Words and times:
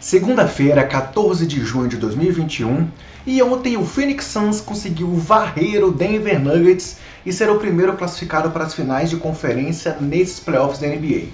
Segunda-feira, 0.00 0.84
14 0.84 1.46
de 1.46 1.64
junho 1.64 1.88
de 1.88 1.96
2021, 1.96 2.86
e 3.26 3.42
ontem 3.42 3.76
o 3.76 3.84
Phoenix 3.84 4.26
Suns 4.26 4.60
conseguiu 4.60 5.12
varrer 5.14 5.84
o 5.84 5.90
Denver 5.90 6.38
Nuggets 6.38 6.98
e 7.24 7.32
ser 7.32 7.50
o 7.50 7.58
primeiro 7.58 7.96
classificado 7.96 8.52
para 8.52 8.62
as 8.62 8.72
finais 8.72 9.10
de 9.10 9.16
conferência 9.16 9.96
nesses 10.00 10.38
playoffs 10.38 10.78
da 10.78 10.86
NBA. 10.86 11.24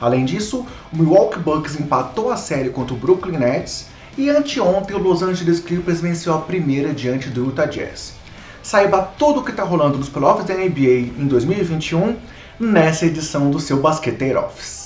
Além 0.00 0.24
disso, 0.24 0.66
o 0.90 0.96
Milwaukee 0.96 1.38
Bucks 1.38 1.78
empatou 1.78 2.30
a 2.30 2.36
série 2.36 2.70
contra 2.70 2.94
o 2.94 2.98
Brooklyn 2.98 3.36
Nets 3.36 3.88
e 4.16 4.30
anteontem 4.30 4.96
o 4.96 4.98
Los 4.98 5.22
Angeles 5.22 5.60
Clippers 5.60 6.00
venceu 6.00 6.32
a 6.32 6.40
primeira 6.40 6.94
diante 6.94 7.28
do 7.28 7.44
Utah 7.44 7.66
Jazz. 7.66 8.14
Saiba 8.62 9.02
tudo 9.18 9.40
o 9.40 9.44
que 9.44 9.50
está 9.50 9.62
rolando 9.62 9.98
nos 9.98 10.08
playoffs 10.08 10.46
da 10.46 10.54
NBA 10.54 11.12
em 11.18 11.26
2021 11.26 12.16
nessa 12.58 13.06
edição 13.06 13.50
do 13.50 13.58
seu 13.58 13.80
Basqueteiro 13.80 14.40
Office. 14.40 14.81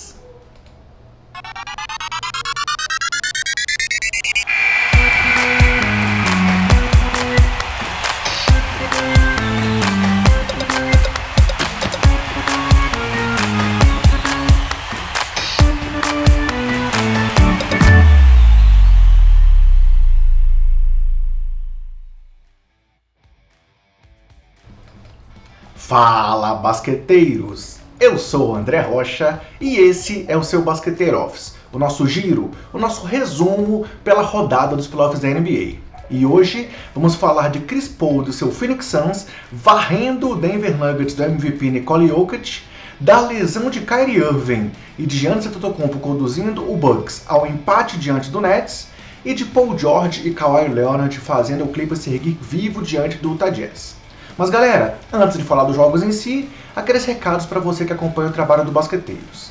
Basqueteiros! 26.66 27.76
Eu 28.00 28.18
sou 28.18 28.50
o 28.50 28.56
André 28.56 28.80
Rocha 28.80 29.40
e 29.60 29.76
esse 29.76 30.24
é 30.26 30.36
o 30.36 30.42
seu 30.42 30.62
Basqueteiro 30.62 31.16
Office, 31.16 31.54
o 31.72 31.78
nosso 31.78 32.08
giro, 32.08 32.50
o 32.72 32.78
nosso 32.78 33.06
resumo 33.06 33.86
pela 34.02 34.22
rodada 34.22 34.74
dos 34.74 34.88
playoffs 34.88 35.20
da 35.20 35.28
NBA. 35.28 35.76
E 36.10 36.26
hoje 36.26 36.68
vamos 36.92 37.14
falar 37.14 37.50
de 37.50 37.60
Chris 37.60 37.86
Paul 37.86 38.24
do 38.24 38.32
seu 38.32 38.50
Phoenix 38.50 38.86
Suns 38.86 39.28
varrendo 39.52 40.30
o 40.30 40.34
Denver 40.34 40.76
Nuggets 40.76 41.14
do 41.14 41.22
MVP 41.22 41.70
Nicole 41.70 42.08
Jokic, 42.08 42.62
da 42.98 43.20
lesão 43.20 43.70
de 43.70 43.82
Kyrie 43.82 44.16
Irving 44.16 44.72
e 44.98 45.06
de 45.06 45.16
Giannis 45.16 45.46
Antetokounmpo 45.46 46.00
conduzindo 46.00 46.68
o 46.68 46.76
Bucks 46.76 47.22
ao 47.28 47.46
empate 47.46 47.96
diante 47.96 48.28
do 48.28 48.40
Nets 48.40 48.88
e 49.24 49.32
de 49.32 49.44
Paul 49.44 49.78
George 49.78 50.26
e 50.28 50.34
Kawhi 50.34 50.66
Leonard 50.66 51.16
fazendo 51.20 51.62
o 51.62 51.68
Clippers 51.68 52.00
se 52.00 52.12
erguer 52.12 52.36
vivo 52.40 52.82
diante 52.82 53.18
do 53.18 53.30
Utah 53.30 53.50
Jazz. 53.50 53.94
Mas 54.38 54.50
galera, 54.50 54.98
antes 55.10 55.38
de 55.38 55.44
falar 55.44 55.64
dos 55.64 55.76
jogos 55.76 56.02
em 56.02 56.12
si, 56.12 56.50
aqueles 56.74 57.06
recados 57.06 57.46
para 57.46 57.58
você 57.58 57.86
que 57.86 57.92
acompanha 57.94 58.28
o 58.28 58.32
trabalho 58.32 58.66
do 58.66 58.70
Basqueteiros. 58.70 59.50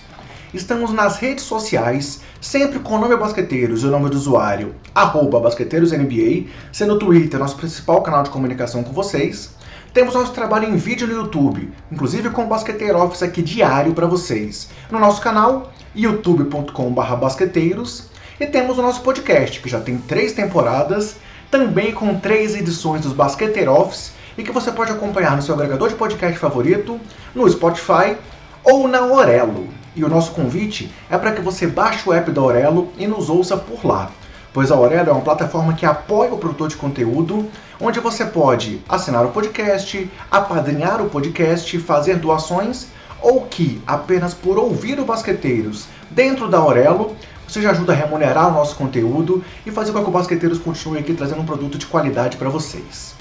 Estamos 0.54 0.94
nas 0.94 1.18
redes 1.18 1.44
sociais, 1.44 2.22
sempre 2.40 2.78
com 2.78 2.94
o 2.94 3.00
nome 3.00 3.18
Basqueteiros 3.18 3.82
e 3.82 3.88
o 3.88 3.90
nome 3.90 4.12
do 4.12 4.16
usuário, 4.16 4.76
BasqueteirosNBA, 4.94 6.52
sendo 6.72 6.94
o 6.94 7.00
Twitter 7.00 7.40
nosso 7.40 7.58
principal 7.58 8.04
canal 8.04 8.22
de 8.22 8.30
comunicação 8.30 8.84
com 8.84 8.94
vocês. 8.94 9.56
Temos 9.92 10.14
nosso 10.14 10.34
trabalho 10.34 10.70
em 10.70 10.76
vídeo 10.76 11.08
no 11.08 11.16
YouTube, 11.16 11.74
inclusive 11.92 12.30
com 12.30 12.44
o 12.44 12.48
Basqueteiro 12.48 13.00
Office 13.00 13.24
aqui 13.24 13.42
diário 13.42 13.94
para 13.94 14.06
vocês, 14.06 14.70
no 14.92 15.00
nosso 15.00 15.20
canal 15.20 15.74
youtube.com.br 15.96 17.16
basqueteiros. 17.16 18.12
E 18.40 18.46
temos 18.46 18.78
o 18.78 18.84
nosso 18.84 19.02
podcast, 19.02 19.60
que 19.60 19.70
já 19.70 19.80
tem 19.80 19.98
três 19.98 20.34
temporadas, 20.34 21.16
também 21.50 21.92
com 21.92 22.20
três 22.20 22.54
edições 22.54 23.02
dos 23.02 23.14
Basqueteiro 23.14 23.72
Office, 23.72 24.14
e 24.38 24.44
que 24.44 24.52
você 24.52 24.72
pode 24.72 24.92
acompanhar 24.92 25.36
no 25.36 25.42
seu 25.42 25.56
agregador 25.56 25.90
de 25.90 25.96
podcast 25.96 26.38
favorito, 26.38 27.00
no 27.34 27.50
Spotify 27.50 28.18
ou 28.64 28.88
na 28.88 29.06
Orelo. 29.06 29.68
E 29.96 30.04
o 30.04 30.10
nosso 30.10 30.32
convite 30.32 30.92
é 31.10 31.18
para 31.18 31.32
que 31.32 31.42
você 31.42 31.68
baixe 31.68 32.08
o 32.08 32.14
app 32.14 32.30
da 32.32 32.42
Orelo 32.42 32.92
e 32.98 33.08
nos 33.08 33.30
ouça 33.30 33.56
por 33.56 33.86
lá, 33.86 34.12
pois 34.54 34.72
a 34.72 34.76
Orelo 34.76 35.10
é 35.10 35.14
uma 35.14 35.22
plataforma 35.22 35.74
que 35.74 35.86
apoia 35.86 36.34
o 36.34 36.38
produtor 36.38 36.68
de 36.68 36.76
conteúdo, 36.76 37.50
onde 37.80 38.00
você 38.00 38.26
pode 38.26 38.82
assinar 38.90 39.26
o 39.26 39.32
podcast, 39.32 40.12
apadrinhar 40.30 41.02
o 41.02 41.10
podcast, 41.10 41.80
fazer 41.80 42.18
doações 42.18 42.88
ou 43.22 43.42
que 43.42 43.82
apenas 43.88 44.34
por 44.34 44.58
ouvir 44.58 45.00
o 45.00 45.06
Basqueteiros 45.06 45.88
dentro 46.12 46.48
da 46.48 46.64
Orelo 46.64 47.16
você 47.48 47.62
já 47.62 47.72
ajuda 47.72 47.94
a 47.94 47.96
remunerar 47.96 48.50
o 48.50 48.54
nosso 48.54 48.76
conteúdo 48.76 49.44
e 49.66 49.72
fazer 49.72 49.92
com 49.92 50.02
que 50.02 50.10
o 50.10 50.12
Basqueteiros 50.12 50.60
continue 50.60 51.00
aqui 51.00 51.14
trazendo 51.14 51.42
um 51.42 51.46
produto 51.46 51.78
de 51.78 51.86
qualidade 51.86 52.38
para 52.38 52.50
vocês. 52.50 53.16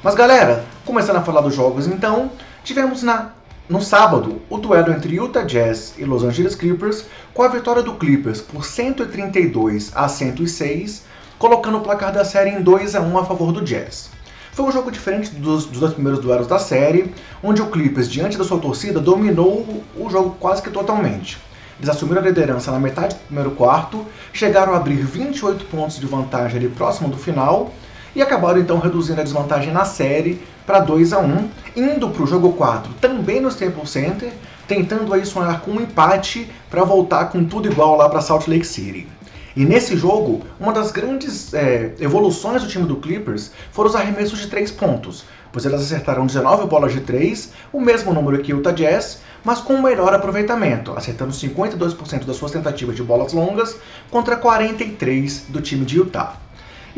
Mas 0.00 0.14
galera, 0.14 0.64
começando 0.84 1.16
a 1.16 1.22
falar 1.22 1.40
dos 1.40 1.56
jogos 1.56 1.88
então, 1.88 2.30
tivemos 2.62 3.02
na 3.02 3.32
no 3.68 3.82
sábado 3.82 4.40
o 4.48 4.56
duelo 4.56 4.92
entre 4.92 5.16
Utah 5.16 5.42
Jazz 5.42 5.94
e 5.98 6.04
Los 6.04 6.22
Angeles 6.22 6.54
Clippers, 6.54 7.04
com 7.34 7.42
a 7.42 7.48
vitória 7.48 7.82
do 7.82 7.94
Clippers 7.94 8.40
por 8.40 8.64
132 8.64 9.90
a 9.96 10.06
106, 10.06 11.02
colocando 11.36 11.78
o 11.78 11.80
placar 11.80 12.12
da 12.12 12.24
série 12.24 12.50
em 12.50 12.62
2 12.62 12.94
a 12.94 13.00
1 13.00 13.18
a 13.18 13.24
favor 13.24 13.52
do 13.52 13.60
Jazz. 13.60 14.10
Foi 14.52 14.66
um 14.66 14.72
jogo 14.72 14.92
diferente 14.92 15.30
dos, 15.30 15.66
dos 15.66 15.80
dois 15.80 15.92
primeiros 15.92 16.20
duelos 16.20 16.46
da 16.46 16.60
série, 16.60 17.12
onde 17.42 17.60
o 17.60 17.66
Clippers, 17.66 18.08
diante 18.08 18.38
da 18.38 18.44
sua 18.44 18.58
torcida, 18.58 19.00
dominou 19.00 19.82
o 19.96 20.08
jogo 20.08 20.36
quase 20.38 20.62
que 20.62 20.70
totalmente. 20.70 21.38
Eles 21.76 21.90
assumiram 21.90 22.22
a 22.22 22.24
liderança 22.24 22.70
na 22.70 22.78
metade 22.78 23.16
do 23.16 23.20
primeiro 23.26 23.50
quarto, 23.50 24.06
chegaram 24.32 24.74
a 24.74 24.76
abrir 24.76 25.02
28 25.02 25.64
pontos 25.64 25.98
de 25.98 26.06
vantagem 26.06 26.56
ali 26.56 26.68
próximo 26.68 27.08
do 27.08 27.18
final, 27.18 27.72
e 28.18 28.22
acabaram 28.22 28.58
então 28.58 28.80
reduzindo 28.80 29.20
a 29.20 29.22
desvantagem 29.22 29.72
na 29.72 29.84
série 29.84 30.40
para 30.66 30.80
2 30.80 31.12
a 31.12 31.20
1 31.20 31.48
indo 31.76 32.10
para 32.10 32.24
o 32.24 32.26
jogo 32.26 32.52
4 32.54 32.92
também 32.94 33.40
no 33.40 33.48
Staples 33.48 33.90
Center, 33.90 34.32
tentando 34.66 35.14
aí 35.14 35.24
sonhar 35.24 35.60
com 35.60 35.70
um 35.70 35.80
empate 35.80 36.50
para 36.68 36.82
voltar 36.82 37.26
com 37.26 37.44
tudo 37.44 37.70
igual 37.70 37.96
lá 37.96 38.08
para 38.08 38.20
Salt 38.20 38.48
Lake 38.48 38.66
City. 38.66 39.06
E 39.54 39.64
nesse 39.64 39.96
jogo, 39.96 40.42
uma 40.58 40.72
das 40.72 40.90
grandes 40.90 41.54
é, 41.54 41.94
evoluções 42.00 42.60
do 42.60 42.68
time 42.68 42.86
do 42.86 42.96
Clippers 42.96 43.52
foram 43.70 43.88
os 43.88 43.94
arremessos 43.94 44.40
de 44.40 44.48
3 44.48 44.72
pontos, 44.72 45.24
pois 45.52 45.64
eles 45.64 45.80
acertaram 45.80 46.26
19 46.26 46.66
bolas 46.66 46.92
de 46.92 47.02
3, 47.02 47.52
o 47.72 47.80
mesmo 47.80 48.12
número 48.12 48.42
que 48.42 48.52
o 48.52 48.56
Utah 48.56 48.72
Jazz, 48.72 49.20
mas 49.44 49.60
com 49.60 49.74
um 49.74 49.82
melhor 49.82 50.12
aproveitamento, 50.12 50.92
acertando 50.96 51.32
52% 51.32 52.24
das 52.24 52.34
suas 52.34 52.50
tentativas 52.50 52.96
de 52.96 53.02
bolas 53.04 53.32
longas 53.32 53.76
contra 54.10 54.36
43% 54.36 55.42
do 55.50 55.62
time 55.62 55.84
de 55.84 55.98
Utah. 55.98 56.47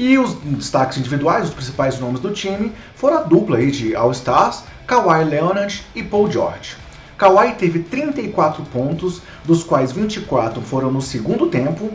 E 0.02 0.16
os 0.16 0.32
destaques 0.32 0.96
individuais, 0.96 1.48
os 1.48 1.54
principais 1.54 2.00
nomes 2.00 2.22
do 2.22 2.30
time, 2.30 2.72
foram 2.94 3.18
a 3.18 3.20
dupla 3.20 3.58
aí 3.58 3.70
de 3.70 3.94
All-Stars, 3.94 4.62
Kawhi 4.86 5.24
Leonard 5.24 5.84
e 5.94 6.02
Paul 6.02 6.30
George. 6.32 6.74
Kawhi 7.18 7.52
teve 7.58 7.80
34 7.80 8.64
pontos, 8.72 9.20
dos 9.44 9.62
quais 9.62 9.92
24 9.92 10.62
foram 10.62 10.90
no 10.90 11.02
segundo 11.02 11.50
tempo, 11.50 11.90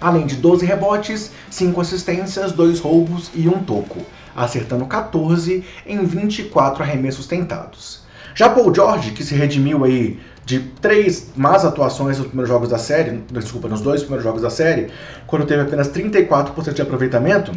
além 0.00 0.26
de 0.26 0.34
12 0.34 0.66
rebotes, 0.66 1.30
5 1.48 1.80
assistências, 1.80 2.50
2 2.50 2.80
roubos 2.80 3.30
e 3.32 3.48
um 3.48 3.62
toco, 3.62 4.04
acertando 4.34 4.84
14 4.84 5.64
em 5.86 6.04
24 6.04 6.82
arremessos 6.82 7.28
tentados. 7.28 8.02
Já 8.34 8.50
Paul 8.50 8.74
George, 8.74 9.12
que 9.12 9.22
se 9.22 9.36
redimiu 9.36 9.84
aí 9.84 10.18
de 10.48 10.60
três 10.80 11.30
más 11.36 11.62
atuações 11.62 12.16
nos 12.16 12.28
primeiros 12.28 12.48
jogos 12.48 12.70
da 12.70 12.78
série, 12.78 13.22
desculpa, 13.30 13.68
nos 13.68 13.82
dois 13.82 14.00
primeiros 14.00 14.24
jogos 14.24 14.40
da 14.40 14.48
série, 14.48 14.90
quando 15.26 15.44
teve 15.44 15.60
apenas 15.60 15.90
34% 15.90 16.72
de 16.72 16.80
aproveitamento, 16.80 17.52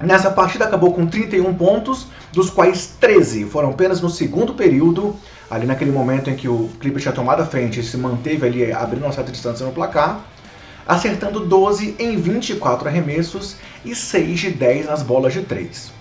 nessa 0.00 0.30
partida 0.30 0.64
acabou 0.64 0.94
com 0.94 1.06
31 1.06 1.52
pontos, 1.52 2.06
dos 2.32 2.48
quais 2.48 2.96
13 2.98 3.44
foram 3.44 3.68
apenas 3.68 4.00
no 4.00 4.08
segundo 4.08 4.54
período, 4.54 5.14
ali 5.50 5.66
naquele 5.66 5.90
momento 5.90 6.30
em 6.30 6.34
que 6.34 6.48
o 6.48 6.70
Clippers 6.80 7.02
tinha 7.02 7.14
tomado 7.14 7.42
a 7.42 7.44
frente 7.44 7.80
e 7.80 7.82
se 7.82 7.98
manteve 7.98 8.46
ali 8.46 8.72
abrindo 8.72 9.04
uma 9.04 9.12
certa 9.12 9.30
distância 9.30 9.66
no 9.66 9.72
placar, 9.72 10.24
acertando 10.88 11.40
12 11.40 11.96
em 11.98 12.16
24 12.16 12.88
arremessos 12.88 13.56
e 13.84 13.94
6 13.94 14.40
de 14.40 14.50
10 14.50 14.86
nas 14.86 15.02
bolas 15.02 15.34
de 15.34 15.42
3. 15.42 15.92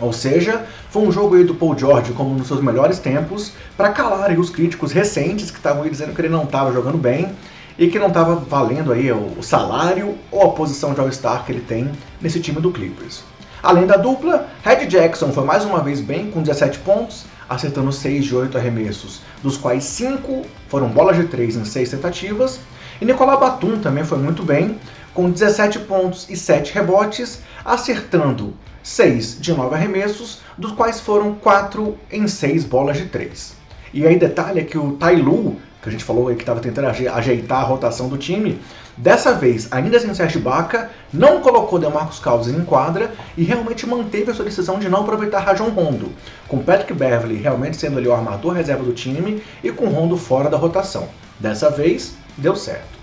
Ou 0.00 0.12
seja, 0.12 0.64
foi 0.90 1.02
um 1.02 1.12
jogo 1.12 1.34
aí 1.36 1.44
do 1.44 1.54
Paul 1.54 1.76
George 1.76 2.12
como 2.12 2.34
nos 2.34 2.46
seus 2.46 2.62
melhores 2.62 2.98
tempos, 2.98 3.52
para 3.76 3.90
calar 3.90 4.30
os 4.38 4.50
críticos 4.50 4.92
recentes 4.92 5.50
que 5.50 5.56
estavam 5.56 5.88
dizendo 5.88 6.14
que 6.14 6.20
ele 6.20 6.28
não 6.28 6.44
estava 6.44 6.72
jogando 6.72 6.98
bem 6.98 7.30
e 7.78 7.88
que 7.88 7.98
não 7.98 8.08
estava 8.08 8.34
valendo 8.34 8.92
aí 8.92 9.10
o 9.12 9.42
salário 9.42 10.16
ou 10.30 10.42
a 10.42 10.52
posição 10.52 10.94
de 10.94 11.00
All-Star 11.00 11.44
que 11.44 11.52
ele 11.52 11.60
tem 11.60 11.90
nesse 12.20 12.40
time 12.40 12.60
do 12.60 12.72
Clippers. 12.72 13.22
Além 13.62 13.86
da 13.86 13.96
dupla, 13.96 14.48
Red 14.62 14.86
Jackson 14.86 15.32
foi 15.32 15.44
mais 15.44 15.64
uma 15.64 15.80
vez 15.80 16.00
bem 16.00 16.30
com 16.30 16.42
17 16.42 16.78
pontos, 16.80 17.24
acertando 17.48 17.92
6 17.92 18.24
de 18.24 18.36
8 18.36 18.56
arremessos, 18.56 19.22
dos 19.42 19.56
quais 19.56 19.82
5 19.84 20.42
foram 20.68 20.88
bolas 20.88 21.16
de 21.16 21.24
3 21.24 21.56
em 21.56 21.64
6 21.64 21.90
tentativas, 21.90 22.60
e 23.00 23.04
Nicolas 23.04 23.38
Batum 23.38 23.78
também 23.78 24.04
foi 24.04 24.18
muito 24.18 24.42
bem, 24.42 24.78
com 25.18 25.28
17 25.28 25.80
pontos 25.80 26.30
e 26.30 26.36
7 26.36 26.72
rebotes, 26.72 27.40
acertando 27.64 28.54
6 28.84 29.40
de 29.40 29.52
9 29.52 29.74
arremessos, 29.74 30.42
dos 30.56 30.70
quais 30.70 31.00
foram 31.00 31.34
4 31.34 31.98
em 32.12 32.28
6 32.28 32.62
bolas 32.62 32.98
de 32.98 33.06
3. 33.06 33.56
E 33.92 34.06
aí 34.06 34.16
detalhe 34.16 34.60
é 34.60 34.62
que 34.62 34.78
o 34.78 34.92
Tai 34.92 35.16
Lu, 35.16 35.56
que 35.82 35.88
a 35.88 35.90
gente 35.90 36.04
falou 36.04 36.28
aí 36.28 36.36
que 36.36 36.42
estava 36.42 36.60
tentando 36.60 36.86
ajeitar 36.86 37.62
a 37.62 37.64
rotação 37.64 38.08
do 38.08 38.16
time, 38.16 38.60
dessa 38.96 39.34
vez, 39.34 39.66
ainda 39.72 39.98
sem 39.98 40.14
Sérgio 40.14 40.40
Baca, 40.40 40.88
não 41.12 41.40
colocou 41.40 41.80
Demarcus 41.80 42.20
Cousins 42.20 42.56
em 42.56 42.64
quadra 42.64 43.10
e 43.36 43.42
realmente 43.42 43.88
manteve 43.88 44.30
a 44.30 44.34
sua 44.34 44.44
decisão 44.44 44.78
de 44.78 44.88
não 44.88 45.00
aproveitar 45.00 45.40
Rajon 45.40 45.70
Rondo, 45.70 46.12
com 46.46 46.62
Patrick 46.62 46.94
Beverly 46.94 47.38
realmente 47.38 47.76
sendo 47.76 47.98
ali 47.98 48.06
o 48.06 48.14
armador 48.14 48.52
reserva 48.52 48.84
do 48.84 48.92
time 48.92 49.42
e 49.64 49.72
com 49.72 49.88
Rondo 49.88 50.16
fora 50.16 50.48
da 50.48 50.56
rotação. 50.56 51.08
Dessa 51.40 51.68
vez, 51.68 52.14
deu 52.36 52.54
certo. 52.54 52.96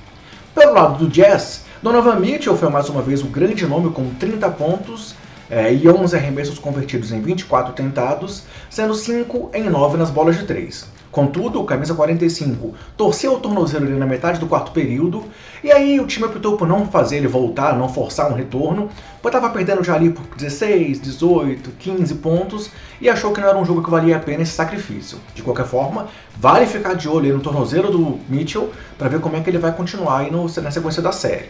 Pelo 0.56 0.72
lado 0.72 0.98
do 0.98 1.10
Jazz, 1.10 1.65
Donovan 1.86 2.16
Mitchell 2.16 2.58
foi 2.58 2.68
mais 2.68 2.90
uma 2.90 3.04
vez 3.04 3.22
o 3.22 3.28
grande 3.28 3.64
nome 3.68 3.92
com 3.92 4.10
30 4.16 4.50
pontos 4.50 5.14
é, 5.48 5.72
e 5.72 5.88
11 5.88 6.16
arremessos 6.16 6.58
convertidos 6.58 7.12
em 7.12 7.22
24 7.22 7.74
tentados, 7.74 8.42
sendo 8.72 8.96
5 8.96 9.52
em 9.54 9.70
9 9.70 9.96
nas 9.96 10.10
bolas 10.10 10.36
de 10.36 10.46
3. 10.46 10.88
Contudo, 11.12 11.62
o 11.62 11.64
camisa 11.64 11.94
45 11.94 12.74
torceu 12.98 13.36
o 13.36 13.40
tornozelo 13.40 13.88
na 14.00 14.06
metade 14.08 14.40
do 14.40 14.48
quarto 14.48 14.72
período, 14.72 15.26
e 15.64 15.72
aí 15.72 16.00
o 16.00 16.08
time 16.08 16.26
optou 16.26 16.58
por 16.58 16.68
não 16.68 16.88
fazer 16.88 17.18
ele 17.18 17.28
voltar, 17.28 17.78
não 17.78 17.88
forçar 17.88 18.32
um 18.32 18.34
retorno, 18.34 18.90
pois 19.22 19.32
estava 19.32 19.54
perdendo 19.54 19.84
já 19.84 19.94
ali 19.94 20.10
por 20.10 20.24
16, 20.36 21.00
18, 21.00 21.70
15 21.70 22.16
pontos, 22.16 22.72
e 23.00 23.08
achou 23.08 23.32
que 23.32 23.40
não 23.40 23.48
era 23.48 23.58
um 23.60 23.64
jogo 23.64 23.84
que 23.84 23.92
valia 23.92 24.18
a 24.18 24.20
pena 24.20 24.42
esse 24.42 24.54
sacrifício. 24.54 25.20
De 25.36 25.44
qualquer 25.44 25.68
forma, 25.68 26.08
vale 26.36 26.66
ficar 26.66 26.96
de 26.96 27.08
olho 27.08 27.36
no 27.36 27.44
tornozelo 27.44 27.92
do 27.92 28.20
Mitchell 28.28 28.72
para 28.98 29.08
ver 29.08 29.20
como 29.20 29.36
é 29.36 29.42
que 29.42 29.52
ele 29.52 29.60
vai 29.60 29.72
continuar 29.72 30.22
aí 30.22 30.32
no, 30.32 30.46
na 30.46 30.72
sequência 30.72 31.04
da 31.04 31.12
série. 31.12 31.48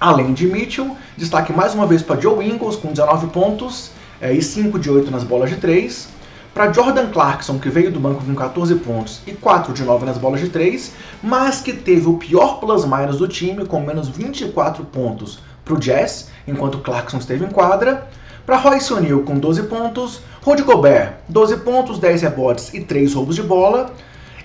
Além 0.00 0.32
de 0.32 0.46
Mitchell, 0.46 0.96
destaque 1.16 1.52
mais 1.52 1.74
uma 1.74 1.84
vez 1.84 2.02
para 2.02 2.20
Joe 2.20 2.48
Ingles 2.48 2.76
com 2.76 2.92
19 2.92 3.26
pontos 3.28 3.90
é, 4.20 4.32
e 4.32 4.40
5 4.40 4.78
de 4.78 4.88
8 4.88 5.10
nas 5.10 5.24
bolas 5.24 5.50
de 5.50 5.56
3. 5.56 6.08
Para 6.54 6.72
Jordan 6.72 7.08
Clarkson, 7.08 7.58
que 7.58 7.68
veio 7.68 7.90
do 7.90 7.98
banco 7.98 8.22
com 8.24 8.32
14 8.32 8.76
pontos 8.76 9.20
e 9.26 9.32
4 9.32 9.72
de 9.72 9.82
9 9.82 10.06
nas 10.06 10.16
bolas 10.16 10.40
de 10.40 10.50
3, 10.50 10.92
mas 11.20 11.60
que 11.60 11.72
teve 11.72 12.08
o 12.08 12.14
pior 12.14 12.60
plus-minus 12.60 13.18
do 13.18 13.26
time, 13.26 13.66
com 13.66 13.80
menos 13.80 14.08
24 14.08 14.84
pontos 14.84 15.40
para 15.64 15.74
o 15.74 15.80
Jazz, 15.80 16.30
enquanto 16.46 16.78
Clarkson 16.78 17.18
esteve 17.18 17.44
em 17.44 17.50
quadra. 17.50 18.06
Para 18.46 18.56
Royce 18.56 18.92
O'Neal 18.94 19.22
com 19.22 19.36
12 19.36 19.64
pontos, 19.64 20.20
Rudy 20.42 20.62
Gobert, 20.62 21.14
12 21.28 21.56
pontos, 21.58 21.98
10 21.98 22.22
rebotes 22.22 22.72
e 22.72 22.84
3 22.84 23.14
roubos 23.14 23.34
de 23.34 23.42
bola. 23.42 23.92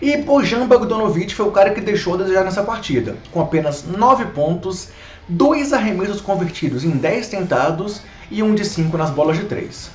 E 0.04 0.18
Bojan 0.18 0.68
Bogdanovic 0.68 1.34
foi 1.34 1.46
o 1.46 1.52
cara 1.52 1.70
que 1.70 1.80
deixou 1.80 2.16
a 2.16 2.18
desejar 2.18 2.44
nessa 2.44 2.62
partida, 2.62 3.16
com 3.32 3.40
apenas 3.40 3.86
9 3.88 4.26
pontos, 4.26 4.90
dois 5.30 5.72
arremessos 5.72 6.20
convertidos 6.20 6.84
em 6.84 6.90
10 6.90 7.30
tentados 7.30 8.02
e 8.30 8.44
um 8.44 8.54
de 8.54 8.66
5 8.66 8.98
nas 8.98 9.10
bolas 9.10 9.38
de 9.38 9.46
3. 9.46 9.90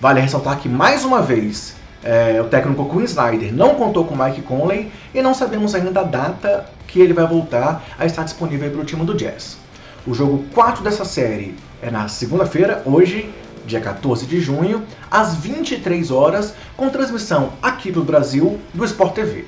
Vale 0.00 0.20
ressaltar 0.20 0.58
que, 0.58 0.68
mais 0.68 1.04
uma 1.04 1.22
vez, 1.22 1.76
é, 2.02 2.40
o 2.40 2.48
técnico 2.48 2.90
Quinn 2.90 3.04
Snyder 3.04 3.54
não 3.54 3.76
contou 3.76 4.04
com 4.04 4.16
Mike 4.16 4.42
Conley 4.42 4.90
e 5.14 5.22
não 5.22 5.32
sabemos 5.32 5.76
ainda 5.76 6.00
a 6.00 6.02
data 6.02 6.66
que 6.88 7.00
ele 7.00 7.12
vai 7.12 7.28
voltar 7.28 7.84
a 7.96 8.04
estar 8.04 8.24
disponível 8.24 8.68
para 8.68 8.80
o 8.80 8.84
time 8.84 9.04
do 9.04 9.14
Jazz. 9.14 9.58
O 10.04 10.12
jogo 10.12 10.44
4 10.54 10.82
dessa 10.82 11.04
série 11.04 11.54
é 11.80 11.88
na 11.88 12.08
segunda-feira, 12.08 12.82
hoje, 12.84 13.32
dia 13.66 13.80
14 13.80 14.26
de 14.26 14.40
junho, 14.40 14.82
às 15.10 15.34
23 15.34 16.10
horas, 16.10 16.54
com 16.76 16.88
transmissão 16.88 17.52
aqui 17.62 17.90
do 17.90 18.02
Brasil 18.02 18.58
do 18.74 18.84
Sport 18.84 19.14
TV. 19.14 19.44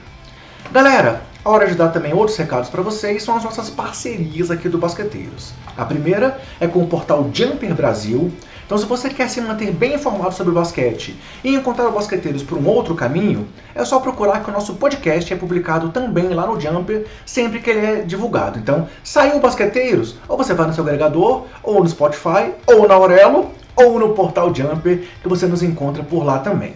Galera, 0.73 1.23
a 1.45 1.51
hora 1.51 1.67
de 1.67 1.75
dar 1.75 1.91
também 1.91 2.15
outros 2.15 2.39
recados 2.39 2.71
para 2.71 2.81
vocês 2.81 3.23
são 3.23 3.37
as 3.37 3.45
nossas 3.45 3.69
parcerias 3.69 4.51
aqui 4.51 4.67
do 4.67 4.79
Basqueteiros. 4.79 5.53
A 5.77 5.85
primeira 5.85 6.41
é 6.59 6.67
com 6.67 6.83
o 6.83 6.87
portal 6.87 7.29
Jumper 7.33 7.75
Brasil. 7.75 8.33
Então, 8.65 8.79
se 8.79 8.87
você 8.87 9.11
quer 9.11 9.29
se 9.29 9.43
manter 9.43 9.71
bem 9.71 9.93
informado 9.95 10.33
sobre 10.33 10.53
o 10.53 10.55
basquete 10.55 11.15
e 11.45 11.55
encontrar 11.55 11.87
o 11.87 11.93
Basqueteiros 11.93 12.43
por 12.43 12.57
um 12.57 12.67
outro 12.67 12.95
caminho, 12.95 13.47
é 13.75 13.85
só 13.85 14.01
procurar 14.01 14.43
que 14.43 14.49
o 14.49 14.53
nosso 14.55 14.77
podcast 14.77 15.31
é 15.31 15.37
publicado 15.37 15.91
também 15.91 16.31
lá 16.31 16.47
no 16.47 16.59
Jumper 16.59 17.05
sempre 17.27 17.61
que 17.61 17.69
ele 17.69 17.85
é 17.85 17.97
divulgado. 18.01 18.59
Então, 18.59 18.89
saiu 19.03 19.37
o 19.37 19.41
Basqueteiros, 19.41 20.17
ou 20.27 20.39
você 20.39 20.55
vai 20.55 20.67
no 20.67 20.73
seu 20.73 20.83
agregador, 20.83 21.45
ou 21.63 21.83
no 21.83 21.89
Spotify, 21.91 22.55
ou 22.67 22.89
na 22.89 22.95
Aurelo, 22.95 23.53
ou 23.77 23.99
no 23.99 24.11
portal 24.11 24.55
Jumper, 24.55 25.05
que 25.23 25.29
você 25.29 25.47
nos 25.47 25.63
encontra 25.63 26.03
por 26.03 26.25
lá 26.25 26.39
também. 26.39 26.75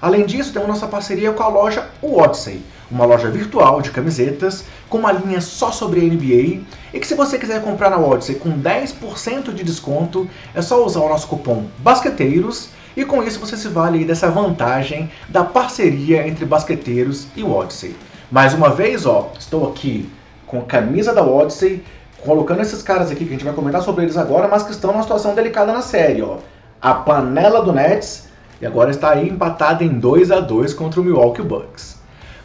Além 0.00 0.26
disso, 0.26 0.52
temos 0.52 0.68
nossa 0.68 0.88
parceria 0.88 1.32
com 1.32 1.42
a 1.42 1.48
loja 1.48 1.88
Odyssey, 2.02 2.60
uma 2.90 3.04
loja 3.04 3.30
virtual 3.30 3.80
de 3.80 3.90
camisetas 3.90 4.64
com 4.88 4.98
uma 4.98 5.12
linha 5.12 5.40
só 5.40 5.70
sobre 5.70 6.00
NBA 6.00 6.64
e 6.92 7.00
que 7.00 7.06
se 7.06 7.14
você 7.14 7.38
quiser 7.38 7.62
comprar 7.62 7.88
na 7.88 7.98
Odyssey 7.98 8.34
com 8.34 8.60
10% 8.60 9.54
de 9.54 9.62
desconto, 9.62 10.28
é 10.54 10.60
só 10.60 10.84
usar 10.84 11.00
o 11.00 11.08
nosso 11.08 11.28
cupom 11.28 11.66
BASQUETEIROS 11.78 12.70
e 12.96 13.04
com 13.04 13.22
isso 13.22 13.40
você 13.40 13.56
se 13.56 13.68
vale 13.68 14.04
dessa 14.04 14.30
vantagem 14.30 15.10
da 15.28 15.44
parceria 15.44 16.26
entre 16.26 16.44
Basqueteiros 16.44 17.26
e 17.36 17.42
o 17.42 17.50
Odyssey. 17.50 17.96
Mais 18.30 18.52
uma 18.52 18.70
vez, 18.70 19.06
ó, 19.06 19.30
estou 19.38 19.70
aqui 19.70 20.10
com 20.46 20.58
a 20.58 20.64
camisa 20.64 21.14
da 21.14 21.24
Odyssey, 21.24 21.82
colocando 22.24 22.62
esses 22.62 22.82
caras 22.82 23.10
aqui 23.10 23.24
que 23.24 23.30
a 23.30 23.32
gente 23.32 23.44
vai 23.44 23.54
comentar 23.54 23.82
sobre 23.82 24.04
eles 24.04 24.16
agora, 24.16 24.48
mas 24.48 24.62
que 24.62 24.72
estão 24.72 24.92
numa 24.92 25.02
situação 25.02 25.34
delicada 25.34 25.72
na 25.72 25.82
série, 25.82 26.22
ó. 26.22 26.38
A 26.80 26.94
panela 26.94 27.62
do 27.62 27.72
Nets 27.72 28.28
e 28.60 28.66
agora 28.66 28.90
está 28.90 29.10
aí 29.10 29.28
empatada 29.28 29.82
em 29.82 29.98
2 29.98 30.30
a 30.30 30.38
2 30.38 30.72
contra 30.72 31.00
o 31.00 31.04
Milwaukee 31.04 31.42
Bucks. 31.42 31.96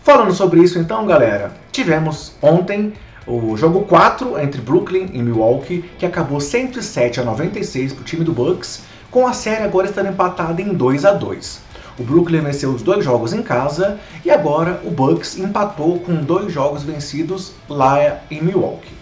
Falando 0.01 0.33
sobre 0.33 0.61
isso 0.61 0.79
então, 0.79 1.05
galera, 1.05 1.51
tivemos 1.71 2.33
ontem 2.41 2.93
o 3.27 3.55
jogo 3.55 3.81
4 3.81 4.39
entre 4.39 4.61
Brooklyn 4.61 5.09
e 5.13 5.21
Milwaukee, 5.21 5.83
que 5.99 6.05
acabou 6.05 6.39
107 6.39 7.19
a 7.19 7.23
96 7.23 7.93
para 7.93 8.01
o 8.01 8.05
time 8.05 8.23
do 8.23 8.31
Bucks, 8.31 8.81
com 9.11 9.27
a 9.27 9.33
série 9.33 9.63
agora 9.63 9.87
estando 9.87 10.09
empatada 10.09 10.61
em 10.61 10.73
2 10.73 11.05
a 11.05 11.11
2. 11.11 11.59
O 11.99 12.03
Brooklyn 12.03 12.41
venceu 12.41 12.71
os 12.71 12.81
dois 12.81 13.05
jogos 13.05 13.33
em 13.33 13.43
casa 13.43 13.99
e 14.23 14.31
agora 14.31 14.81
o 14.83 14.89
Bucks 14.89 15.37
empatou 15.37 15.99
com 15.99 16.15
dois 16.15 16.51
jogos 16.51 16.83
vencidos 16.83 17.53
lá 17.69 18.21
em 18.31 18.41
Milwaukee. 18.41 18.96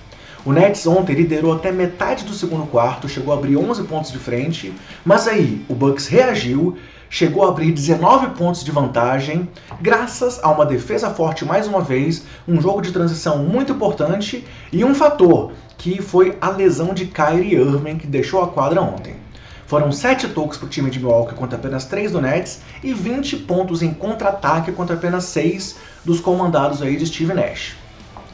O 0.46 0.54
Nets 0.54 0.86
ontem 0.86 1.16
liderou 1.16 1.54
até 1.54 1.72
metade 1.72 2.24
do 2.24 2.32
segundo 2.32 2.68
quarto, 2.68 3.10
chegou 3.10 3.34
a 3.34 3.38
abrir 3.38 3.58
11 3.58 3.84
pontos 3.86 4.12
de 4.12 4.20
frente, 4.20 4.72
mas 5.04 5.28
aí 5.28 5.66
o 5.68 5.74
Bucks 5.74 6.06
reagiu, 6.06 6.78
chegou 7.10 7.44
a 7.44 7.50
abrir 7.50 7.72
19 7.72 8.28
pontos 8.38 8.64
de 8.64 8.70
vantagem, 8.70 9.50
graças 9.82 10.40
a 10.44 10.52
uma 10.52 10.64
defesa 10.64 11.10
forte 11.10 11.44
mais 11.44 11.66
uma 11.66 11.82
vez, 11.82 12.26
um 12.48 12.62
jogo 12.62 12.80
de 12.80 12.92
transição 12.92 13.40
muito 13.40 13.72
importante 13.72 14.46
e 14.72 14.86
um 14.86 14.94
fator 14.94 15.52
que 15.80 16.00
foi 16.00 16.38
a 16.40 16.52
lesão 16.52 16.94
de 16.94 17.08
Kyrie 17.08 17.56
Irving 17.56 17.98
que 17.98 18.06
deixou 18.06 18.44
a 18.44 18.48
quadra 18.48 18.84
ontem. 18.84 19.16
Foram 19.66 19.92
7 19.92 20.28
toques 20.28 20.60
para 20.60 20.68
o 20.68 20.70
time 20.70 20.92
de 20.92 21.00
Milwaukee 21.00 21.34
contra 21.34 21.58
apenas 21.58 21.86
3 21.86 22.12
do 22.12 22.22
Nets 22.22 22.62
e 22.84 22.94
20 22.94 23.38
pontos 23.38 23.82
em 23.82 23.92
contra-ataque 23.92 24.72
contra 24.74 24.96
apenas 24.96 25.24
6 25.24 25.76
dos 26.06 26.20
comandados 26.20 26.84
aí 26.84 26.98
de 26.98 27.08
Steve 27.08 27.34
Nash. 27.34 27.76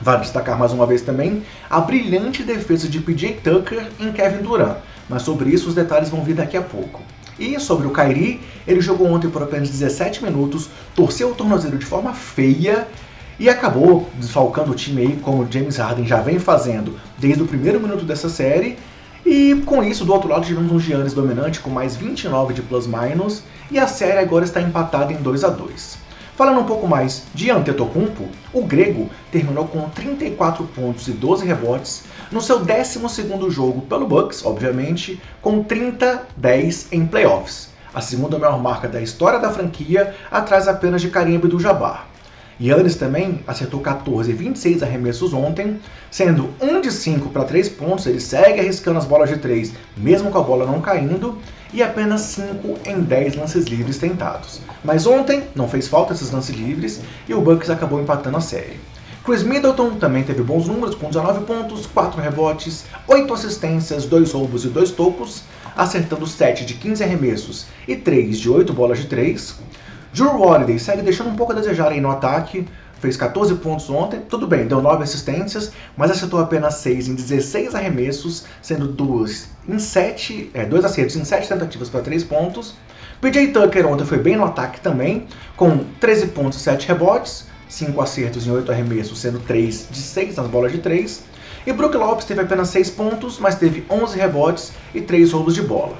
Vale 0.01 0.21
destacar 0.21 0.57
mais 0.57 0.71
uma 0.71 0.87
vez 0.87 1.03
também 1.03 1.43
a 1.69 1.79
brilhante 1.79 2.41
defesa 2.41 2.89
de 2.89 2.99
PJ 2.99 3.33
Tucker 3.43 3.87
em 3.99 4.11
Kevin 4.11 4.41
Durant, 4.41 4.77
mas 5.07 5.21
sobre 5.21 5.51
isso 5.51 5.69
os 5.69 5.75
detalhes 5.75 6.09
vão 6.09 6.23
vir 6.23 6.33
daqui 6.33 6.57
a 6.57 6.61
pouco. 6.61 7.03
E 7.37 7.59
sobre 7.59 7.85
o 7.85 7.91
Kairi, 7.91 8.41
ele 8.67 8.81
jogou 8.81 9.07
ontem 9.11 9.29
por 9.29 9.43
apenas 9.43 9.69
17 9.69 10.23
minutos, 10.23 10.69
torceu 10.95 11.29
o 11.29 11.35
tornozelo 11.35 11.77
de 11.77 11.85
forma 11.85 12.15
feia 12.15 12.87
e 13.39 13.47
acabou 13.47 14.09
desfalcando 14.15 14.71
o 14.71 14.75
time 14.75 15.03
aí, 15.03 15.19
como 15.21 15.47
James 15.51 15.77
Harden 15.77 16.07
já 16.07 16.19
vem 16.19 16.39
fazendo 16.39 16.99
desde 17.19 17.43
o 17.43 17.47
primeiro 17.47 17.79
minuto 17.79 18.03
dessa 18.03 18.27
série. 18.27 18.79
E 19.23 19.61
com 19.67 19.83
isso, 19.83 20.03
do 20.03 20.13
outro 20.13 20.29
lado, 20.29 20.47
tivemos 20.47 20.71
um 20.71 20.79
Giannis 20.79 21.13
dominante 21.13 21.59
com 21.59 21.69
mais 21.69 21.95
29 21.95 22.55
de 22.55 22.63
plus-minus 22.63 23.43
e 23.69 23.77
a 23.77 23.85
série 23.85 24.17
agora 24.17 24.45
está 24.45 24.59
empatada 24.59 25.13
em 25.13 25.17
2 25.17 25.43
a 25.43 25.49
2 25.49 26.10
Falando 26.41 26.61
um 26.61 26.65
pouco 26.65 26.87
mais 26.87 27.25
de 27.35 27.51
Antetokounmpo, 27.51 28.27
o 28.51 28.63
grego 28.63 29.11
terminou 29.31 29.67
com 29.67 29.87
34 29.89 30.63
pontos 30.63 31.07
e 31.07 31.11
12 31.11 31.45
rebotes 31.45 32.05
no 32.31 32.41
seu 32.41 32.65
12º 32.65 33.47
jogo 33.51 33.81
pelo 33.81 34.07
Bucks, 34.07 34.43
obviamente, 34.43 35.21
com 35.39 35.63
30-10 35.63 36.87
em 36.91 37.05
playoffs, 37.05 37.69
a 37.93 38.01
segunda 38.01 38.39
maior 38.39 38.59
marca 38.59 38.87
da 38.87 38.99
história 38.99 39.37
da 39.37 39.51
franquia, 39.51 40.15
atrás 40.31 40.67
apenas 40.67 41.03
de 41.03 41.11
Karim 41.11 41.35
Abdul-Jabbar. 41.35 42.07
Yannis 42.59 42.95
também 42.95 43.41
acertou 43.45 43.79
14 43.79 44.31
e 44.31 44.33
26 44.33 44.81
arremessos 44.81 45.35
ontem, 45.35 45.79
sendo 46.09 46.49
1 46.59 46.81
de 46.81 46.91
5 46.91 47.29
para 47.29 47.43
3 47.43 47.69
pontos, 47.69 48.07
ele 48.07 48.19
segue 48.19 48.61
arriscando 48.61 48.97
as 48.97 49.05
bolas 49.05 49.29
de 49.29 49.37
3, 49.37 49.73
mesmo 49.95 50.31
com 50.31 50.39
a 50.39 50.43
bola 50.43 50.65
não 50.65 50.81
caindo, 50.81 51.37
e 51.73 51.81
apenas 51.81 52.21
5 52.21 52.79
em 52.85 53.01
10 53.01 53.35
lances 53.35 53.65
livres 53.65 53.97
tentados. 53.97 54.61
Mas 54.83 55.05
ontem 55.05 55.43
não 55.55 55.67
fez 55.67 55.87
falta 55.87 56.13
esses 56.13 56.31
lances 56.31 56.55
livres 56.55 57.01
e 57.27 57.33
o 57.33 57.41
Bucks 57.41 57.69
acabou 57.69 58.01
empatando 58.01 58.37
a 58.37 58.41
série. 58.41 58.79
Chris 59.23 59.43
Middleton 59.43 59.95
também 59.95 60.23
teve 60.23 60.41
bons 60.41 60.67
números, 60.67 60.95
com 60.95 61.07
19 61.07 61.45
pontos, 61.45 61.85
4 61.85 62.19
rebotes, 62.19 62.85
8 63.07 63.31
assistências, 63.33 64.05
2 64.05 64.31
roubos 64.31 64.65
e 64.65 64.69
2 64.69 64.91
tocos, 64.91 65.43
acertando 65.77 66.25
7 66.25 66.65
de 66.65 66.73
15 66.73 67.03
arremessos 67.03 67.67
e 67.87 67.95
3 67.95 68.39
de 68.39 68.49
8 68.49 68.73
bolas 68.73 68.97
de 68.97 69.05
3. 69.05 69.55
Drew 70.11 70.41
Holiday 70.41 70.79
segue 70.79 71.03
deixando 71.03 71.29
um 71.29 71.35
pouco 71.35 71.53
a 71.53 71.55
desejar 71.55 71.91
aí 71.91 72.01
no 72.01 72.09
ataque, 72.09 72.67
fez 73.01 73.17
14 73.17 73.55
pontos 73.55 73.89
ontem, 73.89 74.19
tudo 74.29 74.45
bem, 74.45 74.67
deu 74.67 74.79
9 74.79 75.03
assistências, 75.03 75.71
mas 75.97 76.11
acertou 76.11 76.39
apenas 76.39 76.75
6 76.75 77.07
em 77.07 77.15
16 77.15 77.73
arremessos, 77.73 78.45
sendo 78.61 78.87
2 78.87 79.49
em 79.67 79.79
7, 79.79 80.51
é, 80.53 80.65
2 80.65 80.85
acertos 80.85 81.15
em 81.15 81.25
7 81.25 81.49
tentativas 81.49 81.89
para 81.89 82.01
3 82.01 82.23
pontos. 82.23 82.75
PJ 83.19 83.47
Tucker 83.47 83.87
ontem 83.87 84.05
foi 84.05 84.19
bem 84.19 84.35
no 84.35 84.45
ataque 84.45 84.79
também, 84.79 85.25
com 85.57 85.83
13 85.99 86.27
pontos 86.27 86.59
e 86.59 86.61
7 86.61 86.87
rebotes, 86.87 87.47
5 87.67 87.99
acertos 87.99 88.45
em 88.45 88.51
8 88.51 88.71
arremessos, 88.71 89.19
sendo 89.19 89.39
3 89.39 89.87
de 89.89 89.99
6 89.99 90.35
nas 90.35 90.47
bolas 90.47 90.71
de 90.71 90.77
3. 90.77 91.23
E 91.65 91.73
Brook 91.73 91.97
Lopes 91.97 92.25
teve 92.25 92.41
apenas 92.41 92.69
6 92.69 92.91
pontos, 92.91 93.39
mas 93.39 93.55
teve 93.55 93.83
11 93.89 94.17
rebotes 94.17 94.71
e 94.93 95.01
3 95.01 95.31
roubos 95.31 95.55
de 95.55 95.63
bola. 95.63 95.97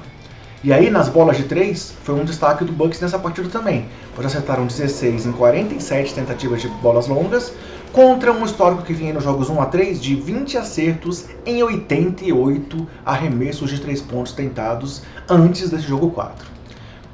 E 0.64 0.72
aí, 0.72 0.90
nas 0.90 1.08
bolas 1.08 1.36
de 1.36 1.42
3, 1.42 1.92
foi 2.04 2.14
um 2.14 2.24
destaque 2.24 2.64
do 2.64 2.70
Bucks 2.70 3.00
nessa 3.00 3.18
partida 3.18 3.48
também, 3.48 3.86
pois 4.14 4.24
acertaram 4.28 4.64
16 4.64 5.26
em 5.26 5.32
47 5.32 6.14
tentativas 6.14 6.62
de 6.62 6.68
bolas 6.68 7.08
longas, 7.08 7.52
contra 7.92 8.32
um 8.32 8.44
histórico 8.44 8.82
que 8.82 8.92
vinha 8.92 9.12
nos 9.12 9.24
jogos 9.24 9.50
1 9.50 9.60
a 9.60 9.66
3 9.66 10.00
de 10.00 10.14
20 10.14 10.56
acertos 10.56 11.26
em 11.44 11.64
88 11.64 12.86
arremessos 13.04 13.70
de 13.70 13.80
3 13.80 14.02
pontos 14.02 14.34
tentados 14.34 15.02
antes 15.28 15.68
desse 15.68 15.88
jogo 15.88 16.12
4. 16.12 16.46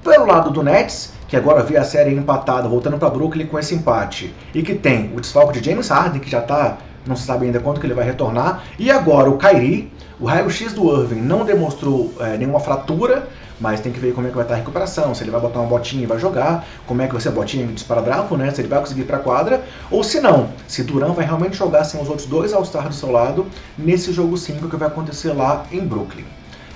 Pelo 0.05 0.26
lado 0.26 0.50
do 0.50 0.62
Nets, 0.62 1.14
que 1.26 1.35
agora 1.35 1.62
vê 1.62 1.78
a 1.78 1.85
série 1.85 2.14
empatada, 2.14 2.69
voltando 2.69 2.99
para 2.99 3.09
Brooklyn 3.09 3.47
com 3.47 3.59
esse 3.59 3.75
empate, 3.75 4.35
e 4.55 4.62
que 4.62 4.75
tem 4.75 5.11
o 5.17 5.23
desfalque 5.23 5.59
de 5.59 5.71
James 5.71 5.88
Harden, 5.88 6.21
que 6.21 6.31
já 6.31 6.40
está, 6.40 6.76
não 7.07 7.17
se 7.17 7.25
sabe 7.25 7.47
ainda 7.47 7.61
quando 7.61 7.81
que 7.81 7.87
ele 7.87 7.95
vai 7.95 8.05
retornar, 8.05 8.62
e 8.78 8.90
agora 8.90 9.31
o 9.31 9.38
Kyrie, 9.38 9.90
o 10.21 10.26
raio-x 10.26 10.73
do 10.73 11.00
Irving 11.00 11.21
não 11.21 11.45
demonstrou 11.45 12.12
é, 12.21 12.37
nenhuma 12.37 12.61
fratura, 12.61 13.28
mas 13.60 13.80
tem 13.80 13.92
que 13.92 13.98
ver 13.98 14.12
como 14.12 14.26
é 14.26 14.30
que 14.30 14.36
vai 14.36 14.44
estar 14.44 14.54
a 14.54 14.58
recuperação, 14.58 15.14
se 15.14 15.22
ele 15.22 15.30
vai 15.30 15.40
botar 15.40 15.60
uma 15.60 15.68
botinha 15.68 16.02
e 16.02 16.06
vai 16.06 16.18
jogar, 16.18 16.66
como 16.86 17.02
é 17.02 17.06
que 17.06 17.12
vai 17.12 17.20
ser 17.20 17.28
a 17.28 17.32
botinha 17.32 17.66
de 17.66 17.74
esparadrapo, 17.74 18.36
né? 18.36 18.50
Se 18.50 18.60
ele 18.60 18.68
vai 18.68 18.78
conseguir 18.78 19.02
ir 19.02 19.04
para 19.04 19.16
a 19.16 19.20
quadra, 19.20 19.64
ou 19.90 20.02
se 20.04 20.20
não, 20.20 20.50
se 20.66 20.82
Duran 20.82 21.12
vai 21.12 21.24
realmente 21.24 21.56
jogar 21.56 21.84
sem 21.84 22.00
os 22.00 22.08
outros 22.08 22.26
dois 22.26 22.52
All-Star 22.52 22.88
do 22.88 22.94
seu 22.94 23.10
lado 23.10 23.46
nesse 23.76 24.12
jogo 24.12 24.36
5 24.36 24.68
que 24.68 24.76
vai 24.76 24.88
acontecer 24.88 25.32
lá 25.32 25.64
em 25.72 25.80
Brooklyn. 25.80 26.24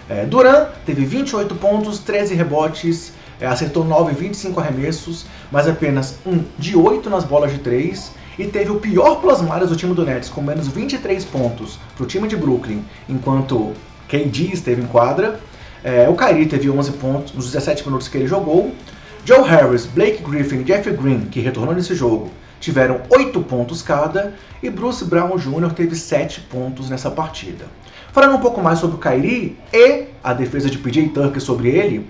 É, 0.08 0.26
Duran 0.26 0.66
teve 0.84 1.04
28 1.04 1.54
pontos, 1.54 1.98
13 2.00 2.34
rebotes, 2.34 3.12
é, 3.40 3.46
acertou 3.46 3.84
9 3.84 4.14
25 4.14 4.60
arremessos, 4.60 5.26
mas 5.50 5.68
apenas 5.68 6.18
um 6.26 6.44
de 6.58 6.76
8 6.76 7.08
nas 7.08 7.24
bolas 7.24 7.52
de 7.52 7.58
3 7.58 8.12
e 8.38 8.46
teve 8.46 8.70
o 8.70 8.80
pior 8.80 9.16
plasmários 9.16 9.70
do 9.70 9.76
time 9.76 9.94
do 9.94 10.04
Nets, 10.04 10.28
com 10.28 10.40
menos 10.40 10.68
23 10.68 11.24
pontos 11.26 11.78
para 11.94 12.04
o 12.04 12.06
time 12.06 12.26
de 12.28 12.36
Brooklyn, 12.36 12.82
enquanto 13.08 13.72
KD 14.08 14.52
esteve 14.52 14.82
em 14.82 14.86
quadra. 14.86 15.40
É, 15.84 16.08
o 16.08 16.14
Kyrie 16.14 16.46
teve 16.46 16.70
11 16.70 16.92
pontos 16.92 17.32
nos 17.32 17.46
17 17.46 17.84
minutos 17.84 18.08
que 18.08 18.16
ele 18.16 18.26
jogou. 18.26 18.72
Joe 19.24 19.48
Harris, 19.48 19.86
Blake 19.86 20.22
Griffin 20.22 20.60
e 20.60 20.64
Jeff 20.64 20.90
Green, 20.90 21.26
que 21.26 21.40
retornou 21.40 21.74
nesse 21.74 21.94
jogo, 21.94 22.30
tiveram 22.60 23.02
8 23.08 23.40
pontos 23.42 23.82
cada. 23.82 24.34
E 24.62 24.70
Bruce 24.70 25.04
Brown 25.04 25.36
Jr. 25.36 25.72
teve 25.74 25.96
7 25.96 26.40
pontos 26.42 26.90
nessa 26.90 27.10
partida. 27.10 27.66
Falando 28.12 28.36
um 28.36 28.40
pouco 28.40 28.60
mais 28.60 28.78
sobre 28.78 28.96
o 28.96 28.98
Kyrie 28.98 29.56
e 29.72 30.04
a 30.22 30.32
defesa 30.34 30.68
de 30.68 30.78
PJ 30.78 31.08
Tucker 31.08 31.40
sobre 31.40 31.70
ele, 31.70 32.06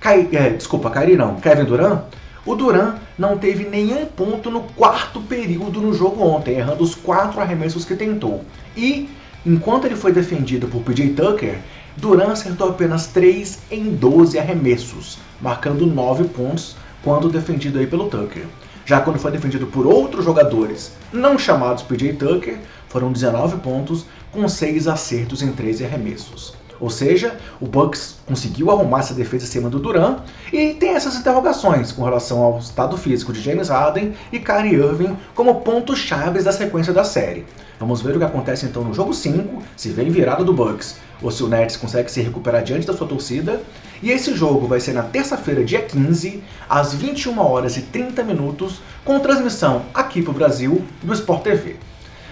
Ky, 0.00 0.36
é, 0.36 0.50
desculpa, 0.50 0.90
Kyrie 0.90 1.16
não, 1.16 1.36
Kevin 1.36 1.64
Durant, 1.64 2.02
o 2.44 2.54
Durant 2.54 2.96
não 3.18 3.38
teve 3.38 3.64
nenhum 3.64 4.04
ponto 4.04 4.50
no 4.50 4.60
quarto 4.60 5.20
período 5.20 5.80
no 5.80 5.92
jogo 5.92 6.22
ontem, 6.22 6.56
errando 6.58 6.84
os 6.84 6.94
quatro 6.94 7.40
arremessos 7.40 7.84
que 7.84 7.96
tentou. 7.96 8.44
E, 8.76 9.08
enquanto 9.44 9.86
ele 9.86 9.96
foi 9.96 10.12
defendido 10.12 10.68
por 10.68 10.82
PJ 10.82 11.14
Tucker, 11.14 11.58
Durant 11.96 12.30
acertou 12.30 12.70
apenas 12.70 13.06
3 13.06 13.58
em 13.70 13.94
12 13.94 14.38
arremessos, 14.38 15.18
marcando 15.40 15.86
9 15.86 16.24
pontos 16.24 16.76
quando 17.02 17.30
defendido 17.30 17.78
aí 17.78 17.86
pelo 17.86 18.08
Tucker. 18.10 18.44
Já 18.84 19.00
quando 19.00 19.18
foi 19.18 19.30
defendido 19.30 19.66
por 19.66 19.86
outros 19.86 20.24
jogadores 20.24 20.92
não 21.12 21.38
chamados 21.38 21.82
PJ 21.82 22.12
Tucker, 22.14 22.58
foram 22.88 23.10
19 23.10 23.58
pontos 23.58 24.04
com 24.30 24.46
6 24.46 24.86
acertos 24.88 25.42
em 25.42 25.52
13 25.52 25.86
arremessos. 25.86 26.54
Ou 26.80 26.90
seja, 26.90 27.36
o 27.60 27.66
Bucks 27.66 28.16
conseguiu 28.26 28.70
arrumar 28.70 29.00
essa 29.00 29.14
defesa 29.14 29.44
em 29.44 29.48
cima 29.48 29.70
do 29.70 29.78
Duran 29.78 30.16
e 30.52 30.74
tem 30.74 30.90
essas 30.90 31.16
interrogações 31.16 31.92
com 31.92 32.04
relação 32.04 32.42
ao 32.42 32.58
estado 32.58 32.96
físico 32.96 33.32
de 33.32 33.40
James 33.40 33.68
Harden 33.68 34.14
e 34.32 34.38
Kyrie 34.38 34.74
Irving 34.74 35.16
como 35.34 35.60
pontos 35.62 35.98
chaves 35.98 36.44
da 36.44 36.52
sequência 36.52 36.92
da 36.92 37.04
série. 37.04 37.46
Vamos 37.78 38.00
ver 38.00 38.16
o 38.16 38.18
que 38.18 38.24
acontece 38.24 38.64
então 38.64 38.82
no 38.82 38.94
jogo 38.94 39.12
5, 39.12 39.62
se 39.76 39.90
vem 39.90 40.08
virada 40.10 40.42
do 40.42 40.52
Bucks 40.52 40.96
ou 41.22 41.30
se 41.30 41.42
o 41.42 41.48
Nets 41.48 41.76
consegue 41.76 42.10
se 42.10 42.20
recuperar 42.20 42.62
diante 42.62 42.86
da 42.86 42.94
sua 42.94 43.06
torcida. 43.06 43.60
E 44.02 44.10
esse 44.10 44.34
jogo 44.34 44.66
vai 44.66 44.80
ser 44.80 44.92
na 44.92 45.02
terça-feira, 45.02 45.64
dia 45.64 45.82
15, 45.82 46.42
às 46.68 46.94
21 46.94 47.38
horas 47.38 47.76
e 47.76 47.82
30 47.82 48.22
minutos, 48.22 48.80
com 49.04 49.20
transmissão 49.20 49.82
aqui 49.94 50.22
para 50.22 50.30
o 50.30 50.34
Brasil 50.34 50.84
do 51.02 51.12
Sport 51.12 51.42
TV. 51.42 51.76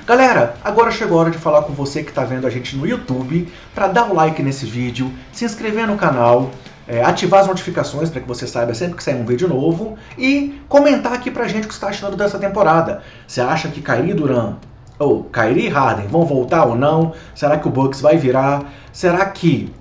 Galera, 0.06 0.56
agora 0.62 0.90
chegou 0.90 1.16
a 1.16 1.23
hora 1.23 1.30
de 1.30 1.38
falar 1.38 1.62
com 1.62 1.73
você 1.73 2.02
que 2.02 2.11
está 2.11 2.25
vendo 2.25 2.46
a 2.46 2.50
gente 2.50 2.76
no 2.76 2.87
YouTube 2.87 3.50
para 3.75 3.87
dar 3.87 4.11
o 4.11 4.14
like 4.14 4.42
nesse 4.42 4.66
vídeo, 4.66 5.11
se 5.32 5.46
inscrever 5.46 5.87
no 5.87 5.96
canal, 5.96 6.50
é, 6.87 7.02
ativar 7.02 7.40
as 7.40 7.46
notificações 7.46 8.11
para 8.11 8.20
que 8.20 8.28
você 8.28 8.46
saiba 8.46 8.75
sempre 8.75 8.96
que 8.96 9.02
sair 9.02 9.14
um 9.14 9.25
vídeo 9.25 9.49
novo 9.49 9.96
e 10.18 10.61
comentar 10.68 11.14
aqui 11.14 11.30
pra 11.30 11.49
gente 11.49 11.64
o 11.64 11.68
que 11.68 11.73
está 11.73 11.88
achando 11.88 12.18
dessa 12.18 12.38
temporada. 12.38 13.02
Você 13.26 13.40
acha 13.40 13.68
que 13.68 13.80
Kyrie 13.80 14.12
Duran 14.12 14.56
ou 14.99 15.26
e 15.56 15.68
Harden 15.68 16.06
vão 16.08 16.26
voltar 16.26 16.66
ou 16.66 16.76
não? 16.76 17.14
Será 17.34 17.56
que 17.56 17.66
o 17.66 17.70
Bucks 17.70 18.02
vai 18.02 18.18
virar? 18.18 18.62
Será 18.92 19.25
que 19.25 19.73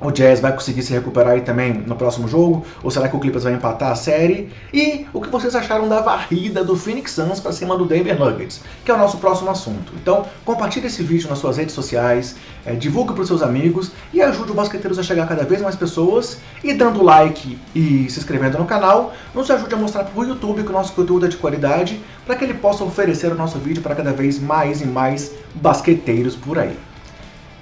o 0.00 0.10
Jazz 0.10 0.40
vai 0.40 0.52
conseguir 0.52 0.82
se 0.82 0.92
recuperar 0.92 1.34
aí 1.34 1.40
também 1.40 1.72
no 1.72 1.96
próximo 1.96 2.28
jogo? 2.28 2.64
Ou 2.82 2.90
será 2.90 3.08
que 3.08 3.16
o 3.16 3.18
Clippers 3.18 3.44
vai 3.44 3.54
empatar 3.54 3.92
a 3.92 3.94
série? 3.94 4.50
E 4.72 5.06
o 5.12 5.20
que 5.20 5.28
vocês 5.28 5.54
acharam 5.54 5.88
da 5.88 6.00
varrida 6.00 6.62
do 6.62 6.76
Phoenix 6.76 7.12
Suns 7.12 7.40
para 7.40 7.52
cima 7.52 7.76
do 7.76 7.84
Denver 7.84 8.18
Nuggets, 8.18 8.60
que 8.84 8.90
é 8.90 8.94
o 8.94 8.98
nosso 8.98 9.18
próximo 9.18 9.50
assunto. 9.50 9.92
Então, 10.00 10.26
compartilhe 10.44 10.86
esse 10.86 11.02
vídeo 11.02 11.28
nas 11.28 11.38
suas 11.38 11.56
redes 11.56 11.74
sociais, 11.74 12.36
é, 12.64 12.74
divulgue 12.74 13.12
para 13.12 13.22
os 13.22 13.28
seus 13.28 13.42
amigos 13.42 13.92
e 14.12 14.20
ajude 14.20 14.52
o 14.52 14.54
Basqueteiros 14.54 14.98
a 14.98 15.02
chegar 15.02 15.24
a 15.24 15.26
cada 15.26 15.44
vez 15.44 15.62
mais 15.62 15.76
pessoas. 15.76 16.38
E 16.62 16.74
dando 16.74 17.02
like 17.02 17.58
e 17.74 18.08
se 18.10 18.18
inscrevendo 18.18 18.58
no 18.58 18.64
canal, 18.64 19.14
nos 19.34 19.50
ajude 19.50 19.74
a 19.74 19.78
mostrar 19.78 20.04
para 20.04 20.20
o 20.20 20.24
YouTube 20.24 20.62
que 20.62 20.70
o 20.70 20.72
nosso 20.72 20.92
conteúdo 20.92 21.26
é 21.26 21.28
de 21.28 21.36
qualidade, 21.36 22.00
para 22.24 22.36
que 22.36 22.44
ele 22.44 22.54
possa 22.54 22.84
oferecer 22.84 23.32
o 23.32 23.34
nosso 23.34 23.58
vídeo 23.58 23.82
para 23.82 23.94
cada 23.94 24.12
vez 24.12 24.38
mais 24.38 24.80
e 24.80 24.86
mais 24.86 25.32
basqueteiros 25.54 26.36
por 26.36 26.58
aí. 26.58 26.76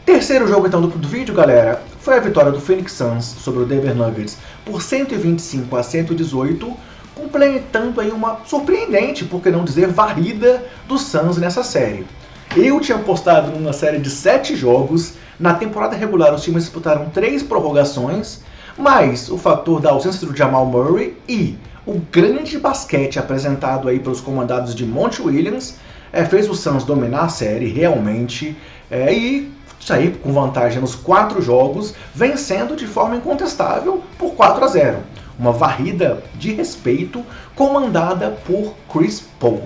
Terceiro 0.04 0.46
jogo 0.46 0.66
então 0.66 0.80
do, 0.80 0.88
do 0.88 1.08
vídeo, 1.08 1.34
galera, 1.34 1.82
foi 2.04 2.18
a 2.18 2.20
vitória 2.20 2.52
do 2.52 2.60
Phoenix 2.60 2.92
Suns 2.92 3.24
sobre 3.24 3.62
o 3.62 3.64
Denver 3.64 3.94
Nuggets 3.94 4.36
por 4.62 4.82
125 4.82 5.74
a 5.74 5.82
118, 5.82 6.76
completando 7.14 7.98
aí 7.98 8.10
uma 8.10 8.40
surpreendente, 8.44 9.24
por 9.24 9.40
que 9.40 9.48
não 9.48 9.64
dizer 9.64 9.88
varrida, 9.88 10.62
do 10.86 10.98
Suns 10.98 11.38
nessa 11.38 11.64
série. 11.64 12.06
Eu 12.54 12.78
tinha 12.78 12.98
apostado 12.98 13.50
numa 13.50 13.72
série 13.72 13.98
de 13.98 14.10
7 14.10 14.54
jogos, 14.54 15.14
na 15.40 15.54
temporada 15.54 15.96
regular 15.96 16.34
os 16.34 16.42
times 16.42 16.64
disputaram 16.64 17.08
3 17.08 17.42
prorrogações, 17.42 18.42
mas 18.76 19.30
o 19.30 19.38
fator 19.38 19.80
da 19.80 19.90
ausência 19.90 20.26
do 20.26 20.36
Jamal 20.36 20.66
Murray 20.66 21.16
e 21.26 21.56
o 21.86 21.94
grande 22.12 22.58
basquete 22.58 23.18
apresentado 23.18 23.88
aí 23.88 23.98
pelos 23.98 24.20
comandados 24.20 24.74
de 24.74 24.84
Monty 24.84 25.22
Williams 25.22 25.76
é, 26.12 26.22
fez 26.26 26.50
o 26.50 26.54
Suns 26.54 26.84
dominar 26.84 27.22
a 27.22 27.28
série 27.30 27.68
realmente 27.68 28.54
é, 28.90 29.10
e 29.10 29.54
sair 29.80 30.18
com 30.22 30.32
vantagem 30.32 30.80
nos 30.80 30.94
quatro 30.94 31.42
jogos, 31.42 31.94
vencendo 32.14 32.76
de 32.76 32.86
forma 32.86 33.16
incontestável 33.16 34.02
por 34.18 34.34
4 34.34 34.64
a 34.64 34.68
0. 34.68 34.98
Uma 35.38 35.52
varrida 35.52 36.22
de 36.34 36.52
respeito 36.52 37.24
comandada 37.54 38.30
por 38.46 38.74
Chris 38.92 39.24
Paul. 39.38 39.62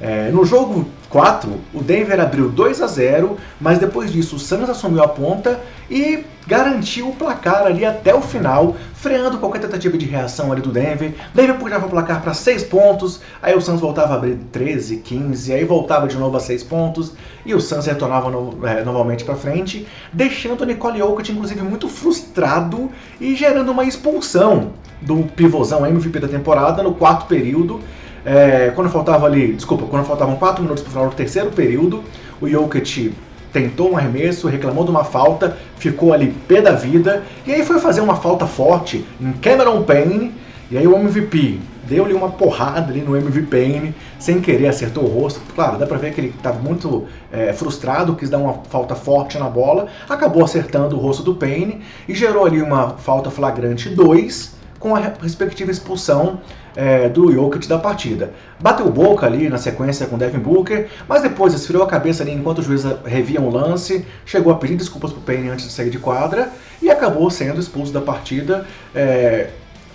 É, 0.00 0.30
no 0.30 0.44
jogo 0.44 0.86
4, 1.14 1.60
o 1.72 1.80
Denver 1.80 2.18
abriu 2.18 2.48
2 2.48 2.82
a 2.82 2.88
0, 2.88 3.36
mas 3.60 3.78
depois 3.78 4.10
disso 4.12 4.34
o 4.34 4.38
Suns 4.40 4.68
assumiu 4.68 5.00
a 5.00 5.06
ponta 5.06 5.60
e 5.88 6.24
garantiu 6.44 7.08
o 7.08 7.14
placar 7.14 7.66
ali 7.66 7.84
até 7.84 8.12
o 8.12 8.20
final, 8.20 8.74
freando 8.94 9.38
qualquer 9.38 9.60
tentativa 9.60 9.96
de 9.96 10.06
reação 10.06 10.50
ali 10.50 10.60
do 10.60 10.72
Denver. 10.72 11.14
Denver 11.32 11.56
puxava 11.56 11.86
o 11.86 11.88
placar 11.88 12.20
para 12.20 12.34
6 12.34 12.64
pontos, 12.64 13.20
aí 13.40 13.54
o 13.54 13.60
Suns 13.60 13.80
voltava 13.80 14.14
a 14.14 14.16
abrir 14.16 14.40
13, 14.50 14.96
15, 14.96 15.52
aí 15.52 15.64
voltava 15.64 16.08
de 16.08 16.16
novo 16.16 16.36
a 16.36 16.40
6 16.40 16.64
pontos 16.64 17.12
e 17.46 17.54
o 17.54 17.60
Suns 17.60 17.86
retornava 17.86 18.28
no, 18.28 18.66
é, 18.66 18.82
novamente 18.82 19.22
para 19.22 19.36
frente, 19.36 19.86
deixando 20.12 20.62
o 20.62 20.64
Nicole 20.64 20.98
Jokic 20.98 21.30
inclusive 21.30 21.62
muito 21.62 21.88
frustrado 21.88 22.90
e 23.20 23.36
gerando 23.36 23.70
uma 23.70 23.84
expulsão 23.84 24.72
do 25.00 25.22
pivôzão 25.22 25.86
MVP 25.86 26.18
da 26.18 26.26
temporada 26.26 26.82
no 26.82 26.92
quarto 26.92 27.26
período. 27.26 27.80
É, 28.24 28.72
quando 28.74 28.88
faltava 28.88 29.26
ali, 29.26 29.52
desculpa, 29.52 29.86
quando 29.86 30.04
faltavam 30.04 30.36
4 30.36 30.62
minutos 30.62 30.82
para 30.82 30.88
o 30.88 30.92
final 30.92 31.08
do 31.10 31.14
terceiro 31.14 31.50
período, 31.50 32.02
o 32.40 32.48
Jokic 32.48 33.12
tentou 33.52 33.92
um 33.92 33.96
arremesso, 33.96 34.48
reclamou 34.48 34.84
de 34.84 34.90
uma 34.90 35.04
falta, 35.04 35.56
ficou 35.76 36.12
ali 36.12 36.34
pé 36.48 36.60
da 36.60 36.72
vida, 36.72 37.22
e 37.46 37.52
aí 37.52 37.64
foi 37.64 37.78
fazer 37.78 38.00
uma 38.00 38.16
falta 38.16 38.46
forte 38.46 39.04
em 39.20 39.32
Cameron 39.34 39.82
Payne, 39.84 40.34
e 40.70 40.78
aí 40.78 40.86
o 40.86 40.96
MVP 40.96 41.60
deu-lhe 41.86 42.14
uma 42.14 42.30
porrada 42.30 42.90
ali 42.90 43.00
no 43.00 43.16
MVP 43.16 43.46
Payne, 43.46 43.94
sem 44.18 44.40
querer 44.40 44.68
acertou 44.68 45.04
o 45.04 45.06
rosto. 45.06 45.40
Claro, 45.54 45.78
dá 45.78 45.86
pra 45.86 45.98
ver 45.98 46.12
que 46.12 46.20
ele 46.20 46.32
estava 46.34 46.58
muito 46.58 47.04
é, 47.30 47.52
frustrado, 47.52 48.16
quis 48.16 48.30
dar 48.30 48.38
uma 48.38 48.54
falta 48.70 48.94
forte 48.94 49.38
na 49.38 49.48
bola, 49.48 49.86
acabou 50.08 50.42
acertando 50.42 50.96
o 50.96 50.98
rosto 50.98 51.22
do 51.22 51.34
Payne 51.34 51.82
e 52.08 52.14
gerou 52.14 52.46
ali 52.46 52.62
uma 52.62 52.90
falta 52.90 53.30
flagrante 53.30 53.90
2, 53.90 54.54
com 54.84 54.94
a 54.94 55.00
respectiva 55.22 55.70
expulsão 55.70 56.42
é, 56.76 57.08
do 57.08 57.32
Jokic 57.32 57.66
da 57.66 57.78
partida. 57.78 58.34
Bateu 58.60 58.86
boca 58.90 59.24
ali 59.24 59.48
na 59.48 59.56
sequência 59.56 60.06
com 60.06 60.18
Devin 60.18 60.40
Booker, 60.40 60.88
mas 61.08 61.22
depois 61.22 61.54
esfriou 61.54 61.82
a 61.82 61.86
cabeça 61.86 62.22
ali 62.22 62.32
enquanto 62.32 62.58
os 62.58 62.66
juízes 62.66 62.92
reviam 63.06 63.48
o 63.48 63.50
lance, 63.50 64.04
chegou 64.26 64.52
a 64.52 64.56
pedir 64.56 64.76
desculpas 64.76 65.10
pro 65.10 65.22
Payne 65.22 65.48
antes 65.48 65.64
de 65.64 65.72
sair 65.72 65.88
de 65.88 65.98
quadra 65.98 66.50
e 66.82 66.90
acabou 66.90 67.30
sendo 67.30 67.58
expulso 67.58 67.94
da 67.94 68.02
partida. 68.02 68.66
É, 68.94 69.48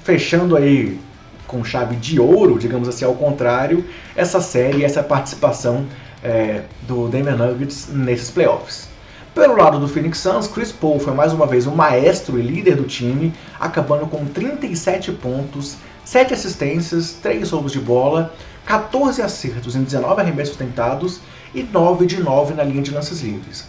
fechando 0.03 0.57
aí 0.57 0.99
com 1.45 1.63
chave 1.63 1.95
de 1.95 2.19
ouro, 2.19 2.57
digamos 2.57 2.89
assim, 2.89 3.05
ao 3.05 3.13
contrário, 3.13 3.85
essa 4.15 4.41
série, 4.41 4.83
essa 4.83 5.03
participação 5.03 5.85
é, 6.23 6.63
do 6.87 7.07
Denver 7.09 7.37
Nuggets 7.37 7.89
nesses 7.93 8.31
playoffs. 8.31 8.88
Pelo 9.33 9.55
lado 9.55 9.79
do 9.79 9.87
Phoenix 9.87 10.17
Suns, 10.17 10.47
Chris 10.47 10.71
Paul 10.71 10.99
foi 10.99 11.13
mais 11.13 11.31
uma 11.33 11.45
vez 11.45 11.67
o 11.67 11.71
maestro 11.71 12.39
e 12.39 12.41
líder 12.41 12.75
do 12.75 12.83
time, 12.83 13.31
acabando 13.59 14.07
com 14.07 14.25
37 14.25 15.11
pontos, 15.11 15.77
7 16.03 16.33
assistências, 16.33 17.13
3 17.21 17.49
roubos 17.51 17.71
de 17.71 17.79
bola, 17.79 18.33
14 18.65 19.21
acertos 19.21 19.75
em 19.75 19.83
19 19.83 20.19
arremessos 20.19 20.57
tentados 20.57 21.21
e 21.53 21.61
9 21.61 22.07
de 22.07 22.21
9 22.21 22.55
na 22.55 22.63
linha 22.63 22.81
de 22.81 22.91
lances 22.91 23.21
livres. 23.21 23.67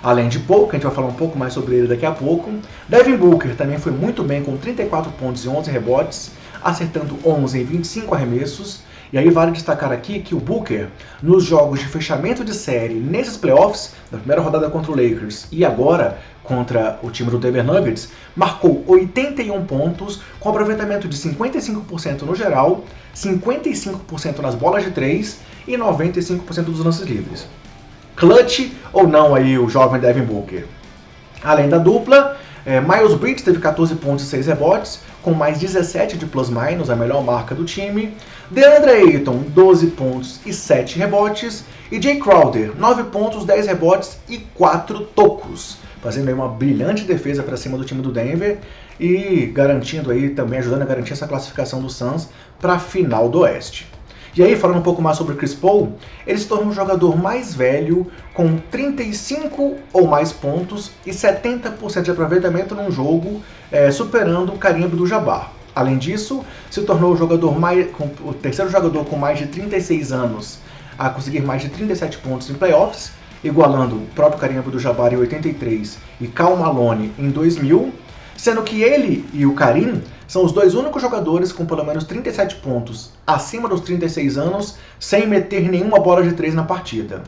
Além 0.00 0.28
de 0.28 0.38
Paul, 0.38 0.68
que 0.68 0.76
a 0.76 0.78
gente 0.78 0.86
vai 0.86 0.94
falar 0.94 1.08
um 1.08 1.14
pouco 1.14 1.36
mais 1.36 1.52
sobre 1.52 1.74
ele 1.74 1.88
daqui 1.88 2.06
a 2.06 2.12
pouco, 2.12 2.48
Devin 2.88 3.16
Booker 3.16 3.54
também 3.56 3.78
foi 3.78 3.92
muito 3.92 4.22
bem 4.22 4.42
com 4.44 4.56
34 4.56 5.10
pontos 5.12 5.44
e 5.44 5.48
11 5.48 5.70
rebotes, 5.70 6.30
acertando 6.62 7.18
11 7.24 7.60
em 7.60 7.64
25 7.64 8.14
arremessos. 8.14 8.80
E 9.12 9.18
aí 9.18 9.28
vale 9.28 9.50
destacar 9.50 9.90
aqui 9.90 10.20
que 10.20 10.36
o 10.36 10.38
Booker, 10.38 10.88
nos 11.20 11.44
jogos 11.44 11.80
de 11.80 11.86
fechamento 11.86 12.44
de 12.44 12.54
série 12.54 12.94
nesses 12.94 13.36
playoffs, 13.36 13.92
na 14.10 14.18
primeira 14.18 14.40
rodada 14.40 14.70
contra 14.70 14.92
o 14.92 14.94
Lakers 14.94 15.48
e 15.50 15.64
agora 15.64 16.18
contra 16.44 16.98
o 17.02 17.10
time 17.10 17.28
do 17.28 17.38
Denver 17.38 17.64
Nuggets, 17.64 18.10
marcou 18.36 18.84
81 18.86 19.66
pontos, 19.66 20.20
com 20.38 20.48
aproveitamento 20.48 21.08
de 21.08 21.16
55% 21.16 22.22
no 22.22 22.34
geral, 22.36 22.84
55% 23.14 24.38
nas 24.38 24.54
bolas 24.54 24.84
de 24.84 24.92
3 24.92 25.40
e 25.66 25.72
95% 25.72 26.64
dos 26.64 26.84
lances 26.84 27.06
livres. 27.06 27.48
Clutch 28.14 28.70
ou 28.92 29.08
não 29.08 29.34
aí 29.34 29.58
o 29.58 29.68
jovem 29.68 30.00
Devin 30.00 30.22
Booker? 30.22 30.66
Além 31.42 31.68
da 31.68 31.78
dupla, 31.78 32.36
é, 32.70 32.80
Miles 32.80 33.14
Bridges 33.14 33.42
teve 33.42 33.58
14 33.58 33.96
pontos 33.96 34.24
e 34.24 34.28
6 34.28 34.46
rebotes, 34.46 35.00
com 35.22 35.34
mais 35.34 35.58
17 35.58 36.16
de 36.16 36.24
plus-minus, 36.24 36.88
a 36.88 36.94
melhor 36.94 37.20
marca 37.20 37.52
do 37.52 37.64
time. 37.64 38.14
DeAndre 38.48 38.92
Ayton, 38.92 39.42
12 39.48 39.88
pontos 39.88 40.38
e 40.46 40.52
7 40.52 40.96
rebotes. 40.96 41.64
E 41.90 42.00
Jay 42.00 42.20
Crowder, 42.20 42.72
9 42.78 43.02
pontos, 43.10 43.44
10 43.44 43.66
rebotes 43.66 44.18
e 44.28 44.38
4 44.54 45.00
tocos. 45.06 45.78
Fazendo 46.00 46.28
aí 46.28 46.34
uma 46.34 46.46
brilhante 46.46 47.02
defesa 47.02 47.42
para 47.42 47.56
cima 47.56 47.76
do 47.76 47.84
time 47.84 48.00
do 48.00 48.12
Denver 48.12 48.58
e 49.00 49.46
garantindo 49.46 50.12
aí 50.12 50.30
também, 50.30 50.60
ajudando 50.60 50.82
a 50.82 50.86
garantir 50.86 51.12
essa 51.12 51.26
classificação 51.26 51.82
do 51.82 51.90
Suns 51.90 52.28
para 52.60 52.74
a 52.74 52.78
final 52.78 53.28
do 53.28 53.40
Oeste. 53.40 53.90
E 54.36 54.42
aí, 54.42 54.54
falando 54.54 54.78
um 54.78 54.82
pouco 54.82 55.02
mais 55.02 55.16
sobre 55.16 55.34
Chris 55.34 55.54
Paul, 55.54 55.94
ele 56.24 56.38
se 56.38 56.46
tornou 56.46 56.68
um 56.68 56.72
jogador 56.72 57.16
mais 57.16 57.52
velho, 57.52 58.06
com 58.32 58.56
35 58.70 59.76
ou 59.92 60.06
mais 60.06 60.32
pontos 60.32 60.92
e 61.04 61.10
70% 61.10 62.02
de 62.02 62.10
aproveitamento 62.12 62.74
num 62.74 62.92
jogo, 62.92 63.42
é, 63.72 63.90
superando 63.90 64.52
o 64.52 64.58
carimbo 64.58 64.96
do 64.96 65.06
Jabbar. 65.06 65.50
Além 65.74 65.98
disso, 65.98 66.44
se 66.70 66.82
tornou 66.82 67.12
o, 67.12 67.16
jogador 67.16 67.58
mais, 67.58 67.88
o 68.24 68.32
terceiro 68.32 68.70
jogador 68.70 69.04
com 69.04 69.16
mais 69.16 69.38
de 69.38 69.46
36 69.46 70.12
anos 70.12 70.58
a 70.98 71.08
conseguir 71.08 71.40
mais 71.40 71.62
de 71.62 71.70
37 71.70 72.18
pontos 72.18 72.50
em 72.50 72.54
playoffs, 72.54 73.12
igualando 73.42 73.96
o 73.96 74.06
próprio 74.14 74.38
carimbo 74.38 74.70
do 74.70 74.78
Jabbar 74.78 75.14
em 75.14 75.16
83 75.16 75.98
e 76.20 76.26
Cal 76.26 76.56
Malone 76.56 77.10
em 77.18 77.30
2000, 77.30 77.92
sendo 78.40 78.62
que 78.62 78.82
ele 78.82 79.28
e 79.34 79.44
o 79.44 79.52
Karim 79.52 80.00
são 80.26 80.42
os 80.42 80.50
dois 80.50 80.74
únicos 80.74 81.02
jogadores 81.02 81.52
com 81.52 81.66
pelo 81.66 81.84
menos 81.84 82.04
37 82.04 82.56
pontos 82.56 83.10
acima 83.26 83.68
dos 83.68 83.82
36 83.82 84.38
anos 84.38 84.76
sem 84.98 85.26
meter 85.26 85.68
nenhuma 85.68 86.00
bola 86.00 86.22
de 86.22 86.32
3 86.32 86.54
na 86.54 86.62
partida. 86.62 87.22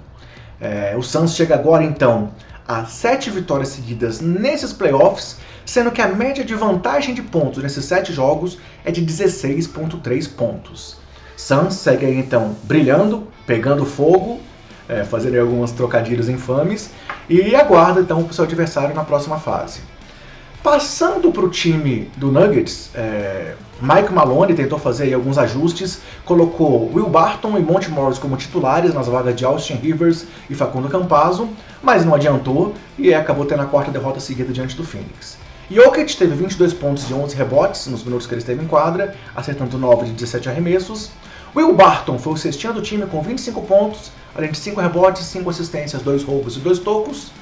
É, 0.58 0.94
o 0.96 1.02
Suns 1.02 1.34
chega 1.34 1.54
agora 1.54 1.84
então 1.84 2.30
a 2.66 2.86
7 2.86 3.28
vitórias 3.28 3.68
seguidas 3.68 4.22
nesses 4.22 4.72
playoffs, 4.72 5.36
sendo 5.66 5.90
que 5.90 6.00
a 6.00 6.08
média 6.08 6.42
de 6.42 6.54
vantagem 6.54 7.14
de 7.14 7.20
pontos 7.20 7.62
nesses 7.62 7.84
7 7.84 8.10
jogos 8.10 8.58
é 8.82 8.90
de 8.90 9.04
16,3 9.04 10.34
pontos. 10.34 10.96
Suns 11.36 11.74
segue 11.74 12.06
aí 12.06 12.16
então 12.16 12.56
brilhando, 12.62 13.28
pegando 13.46 13.84
fogo, 13.84 14.40
é, 14.88 15.04
fazendo 15.04 15.38
alguns 15.38 15.72
trocadilhos 15.72 16.30
infames 16.30 16.88
e 17.28 17.54
aguarda 17.54 18.00
então 18.00 18.24
o 18.24 18.32
seu 18.32 18.44
adversário 18.44 18.94
na 18.94 19.04
próxima 19.04 19.38
fase. 19.38 19.92
Passando 20.62 21.32
para 21.32 21.44
o 21.44 21.50
time 21.50 22.08
do 22.16 22.30
Nuggets, 22.30 22.90
é, 22.94 23.56
Mike 23.80 24.12
Malone 24.12 24.54
tentou 24.54 24.78
fazer 24.78 25.12
alguns 25.12 25.36
ajustes, 25.36 26.00
colocou 26.24 26.88
Will 26.94 27.08
Barton 27.08 27.58
e 27.58 27.60
Monte 27.60 27.90
Morris 27.90 28.16
como 28.16 28.36
titulares 28.36 28.94
nas 28.94 29.08
vagas 29.08 29.34
de 29.34 29.44
Austin 29.44 29.74
Rivers 29.74 30.24
e 30.48 30.54
Facundo 30.54 30.88
Campazzo, 30.88 31.48
mas 31.82 32.04
não 32.04 32.14
adiantou 32.14 32.74
e 32.96 33.12
acabou 33.12 33.44
tendo 33.44 33.62
a 33.62 33.66
quarta 33.66 33.90
derrota 33.90 34.20
seguida 34.20 34.52
diante 34.52 34.76
do 34.76 34.84
Phoenix. 34.84 35.36
Jokic 35.68 36.16
teve 36.16 36.36
22 36.36 36.72
pontos 36.74 37.10
e 37.10 37.12
11 37.12 37.34
rebotes 37.34 37.88
nos 37.88 38.04
minutos 38.04 38.28
que 38.28 38.34
ele 38.34 38.40
esteve 38.40 38.62
em 38.62 38.68
quadra, 38.68 39.16
acertando 39.34 39.76
9 39.76 40.06
de 40.06 40.12
17 40.12 40.48
arremessos. 40.48 41.10
Will 41.56 41.74
Barton 41.74 42.20
foi 42.20 42.34
o 42.34 42.36
cestinho 42.36 42.72
do 42.72 42.82
time 42.82 43.04
com 43.06 43.20
25 43.20 43.62
pontos, 43.62 44.12
além 44.32 44.52
de 44.52 44.58
5 44.58 44.80
rebotes, 44.80 45.24
5 45.24 45.50
assistências, 45.50 46.02
2 46.02 46.22
roubos 46.22 46.56
e 46.56 46.60
2 46.60 46.78
tocos. 46.78 47.32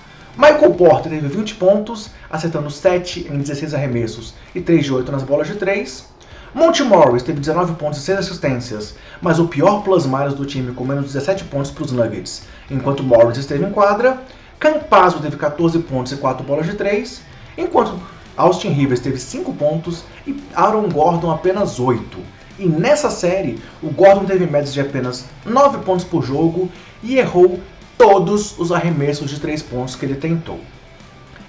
Michael 0.41 0.73
Porter 0.73 1.13
teve 1.13 1.29
20 1.29 1.57
pontos, 1.57 2.09
acertando 2.31 2.71
7 2.71 3.29
em 3.31 3.41
16 3.41 3.75
arremessos 3.75 4.33
e 4.55 4.61
3 4.63 4.87
de 4.87 4.91
8 4.91 5.13
nas 5.13 5.23
bolas 5.23 5.47
de 5.47 5.57
3. 5.57 6.07
Monte 6.55 6.83
Morris 6.83 7.23
teve 7.23 7.41
19 7.41 7.75
pontos 7.75 7.99
e 7.99 8.03
6 8.05 8.21
assistências, 8.21 8.95
mas 9.21 9.39
o 9.39 9.49
pior 9.49 9.83
plus-minus 9.83 10.33
do 10.33 10.47
time 10.47 10.73
com 10.73 10.83
menos 10.83 11.05
17 11.05 11.45
pontos 11.45 11.71
para 11.71 11.85
os 11.85 11.93
Nuggets, 11.93 12.45
enquanto 12.71 13.03
Morris 13.03 13.37
esteve 13.37 13.67
em 13.67 13.71
quadra. 13.71 14.19
Campazzo 14.59 15.21
teve 15.21 15.37
14 15.37 15.79
pontos 15.81 16.13
e 16.13 16.17
4 16.17 16.43
bolas 16.43 16.65
de 16.65 16.73
3, 16.73 17.21
enquanto 17.59 18.01
Austin 18.35 18.71
Rivers 18.71 19.01
teve 19.01 19.19
5 19.19 19.53
pontos 19.53 20.05
e 20.27 20.43
Aaron 20.55 20.89
Gordon 20.89 21.31
apenas 21.31 21.79
8. 21.79 22.19
E 22.59 22.67
nessa 22.67 23.11
série, 23.11 23.59
o 23.83 23.91
Gordon 23.91 24.25
teve 24.25 24.47
médias 24.47 24.73
de 24.73 24.81
apenas 24.81 25.27
9 25.45 25.85
pontos 25.85 26.07
por 26.07 26.25
jogo 26.25 26.71
e 27.03 27.19
errou 27.19 27.61
todos 28.01 28.59
os 28.59 28.73
arremessos 28.73 29.29
de 29.29 29.39
três 29.39 29.63
pontos 29.63 29.95
que 29.95 30.07
ele 30.07 30.15
tentou. 30.15 30.59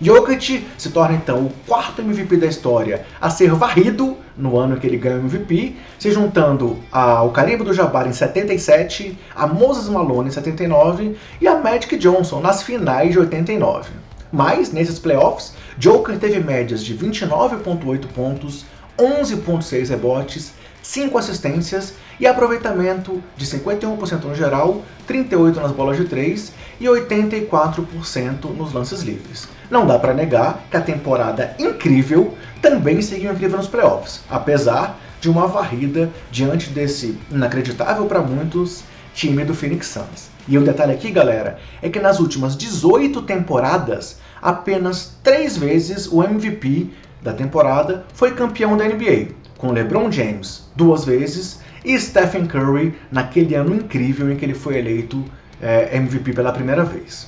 Jokic 0.01 0.67
se 0.77 0.89
torna 0.89 1.15
então 1.15 1.45
o 1.45 1.53
quarto 1.65 2.01
MVP 2.01 2.35
da 2.35 2.45
história 2.45 3.05
a 3.21 3.29
ser 3.29 3.53
varrido 3.53 4.17
no 4.35 4.59
ano 4.59 4.75
que 4.75 4.85
ele 4.85 4.97
ganha 4.97 5.15
o 5.15 5.19
MVP, 5.19 5.77
se 5.97 6.11
juntando 6.11 6.77
ao 6.91 7.31
Carimbo 7.31 7.63
do 7.63 7.73
Jabbar 7.73 8.05
em 8.05 8.11
77, 8.11 9.17
a 9.33 9.47
Moses 9.47 9.87
Malone 9.87 10.27
em 10.27 10.31
79 10.31 11.15
e 11.39 11.47
a 11.47 11.55
Magic 11.55 11.95
Johnson 11.95 12.41
nas 12.41 12.63
finais 12.63 13.13
de 13.13 13.19
89. 13.19 13.89
Mas, 14.29 14.73
nesses 14.73 14.99
playoffs, 14.99 15.53
Joker 15.77 16.19
teve 16.19 16.41
médias 16.41 16.83
de 16.83 16.93
29,8 16.97 18.07
pontos, 18.07 18.65
11,6 18.97 19.87
rebotes, 19.87 20.51
5 20.91 21.17
assistências 21.17 21.93
e 22.19 22.27
aproveitamento 22.27 23.23
de 23.37 23.45
51% 23.45 24.25
no 24.25 24.35
geral, 24.35 24.83
38% 25.07 25.55
nas 25.55 25.71
bolas 25.71 25.95
de 25.95 26.03
3 26.03 26.51
e 26.81 26.85
84% 26.85 28.53
nos 28.57 28.73
lances 28.73 29.01
livres. 29.01 29.47
Não 29.69 29.87
dá 29.87 29.97
para 29.97 30.13
negar 30.13 30.65
que 30.69 30.75
a 30.75 30.81
temporada 30.81 31.55
incrível 31.57 32.35
também 32.61 33.01
seguiu 33.01 33.31
incrível 33.31 33.55
nos 33.55 33.69
playoffs, 33.69 34.19
apesar 34.29 34.99
de 35.21 35.29
uma 35.29 35.47
varrida 35.47 36.09
diante 36.29 36.69
desse 36.71 37.17
inacreditável 37.31 38.05
para 38.05 38.19
muitos 38.19 38.83
time 39.13 39.45
do 39.45 39.55
Phoenix 39.55 39.87
Suns. 39.87 40.29
E 40.45 40.57
o 40.57 40.61
um 40.61 40.65
detalhe 40.65 40.91
aqui, 40.91 41.09
galera, 41.09 41.57
é 41.81 41.87
que 41.87 42.01
nas 42.01 42.19
últimas 42.19 42.57
18 42.57 43.21
temporadas, 43.21 44.17
apenas 44.41 45.13
3 45.23 45.55
vezes 45.55 46.11
o 46.11 46.21
MVP 46.21 46.89
da 47.21 47.31
temporada 47.31 48.03
foi 48.13 48.31
campeão 48.31 48.75
da 48.75 48.83
NBA 48.83 49.39
com 49.61 49.71
LeBron 49.71 50.11
James 50.11 50.63
duas 50.75 51.05
vezes 51.05 51.59
e 51.85 51.97
Stephen 51.97 52.47
Curry 52.47 52.95
naquele 53.11 53.53
ano 53.53 53.75
incrível 53.75 54.31
em 54.31 54.35
que 54.35 54.43
ele 54.43 54.55
foi 54.55 54.77
eleito 54.77 55.23
é, 55.61 55.95
MVP 55.95 56.33
pela 56.33 56.51
primeira 56.51 56.83
vez. 56.83 57.27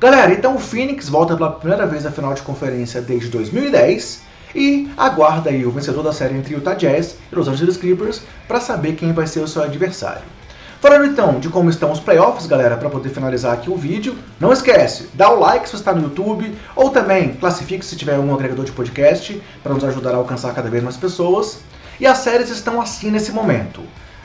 Galera, 0.00 0.32
então 0.32 0.56
o 0.56 0.58
Phoenix 0.58 1.08
volta 1.08 1.36
pela 1.36 1.52
primeira 1.52 1.86
vez 1.86 2.06
à 2.06 2.10
final 2.10 2.32
de 2.32 2.42
conferência 2.42 3.02
desde 3.02 3.28
2010 3.28 4.22
e 4.54 4.90
aguarda 4.96 5.50
aí 5.50 5.66
o 5.66 5.70
vencedor 5.70 6.02
da 6.02 6.12
série 6.12 6.34
entre 6.34 6.54
Utah 6.54 6.74
Jazz 6.74 7.16
e 7.30 7.34
Los 7.34 7.46
Angeles 7.46 7.76
Clippers 7.76 8.22
para 8.48 8.58
saber 8.58 8.94
quem 8.94 9.12
vai 9.12 9.26
ser 9.26 9.40
o 9.40 9.48
seu 9.48 9.62
adversário. 9.62 10.22
Falando 10.80 11.06
então 11.06 11.40
de 11.40 11.48
como 11.48 11.70
estão 11.70 11.90
os 11.90 12.00
playoffs, 12.00 12.46
galera, 12.46 12.76
para 12.76 12.90
poder 12.90 13.08
finalizar 13.08 13.54
aqui 13.54 13.70
o 13.70 13.76
vídeo, 13.76 14.14
não 14.38 14.52
esquece, 14.52 15.08
dá 15.14 15.30
o 15.30 15.40
like 15.40 15.66
se 15.66 15.72
você 15.72 15.80
está 15.80 15.94
no 15.94 16.02
YouTube, 16.02 16.54
ou 16.74 16.90
também 16.90 17.34
classifique 17.34 17.84
se 17.84 17.96
tiver 17.96 18.18
um 18.18 18.32
agregador 18.34 18.64
de 18.64 18.72
podcast, 18.72 19.40
para 19.62 19.72
nos 19.72 19.84
ajudar 19.84 20.12
a 20.12 20.16
alcançar 20.16 20.54
cada 20.54 20.68
vez 20.68 20.82
mais 20.82 20.96
pessoas. 20.96 21.60
E 21.98 22.06
as 22.06 22.18
séries 22.18 22.50
estão 22.50 22.80
assim 22.80 23.10
nesse 23.10 23.32
momento. 23.32 23.80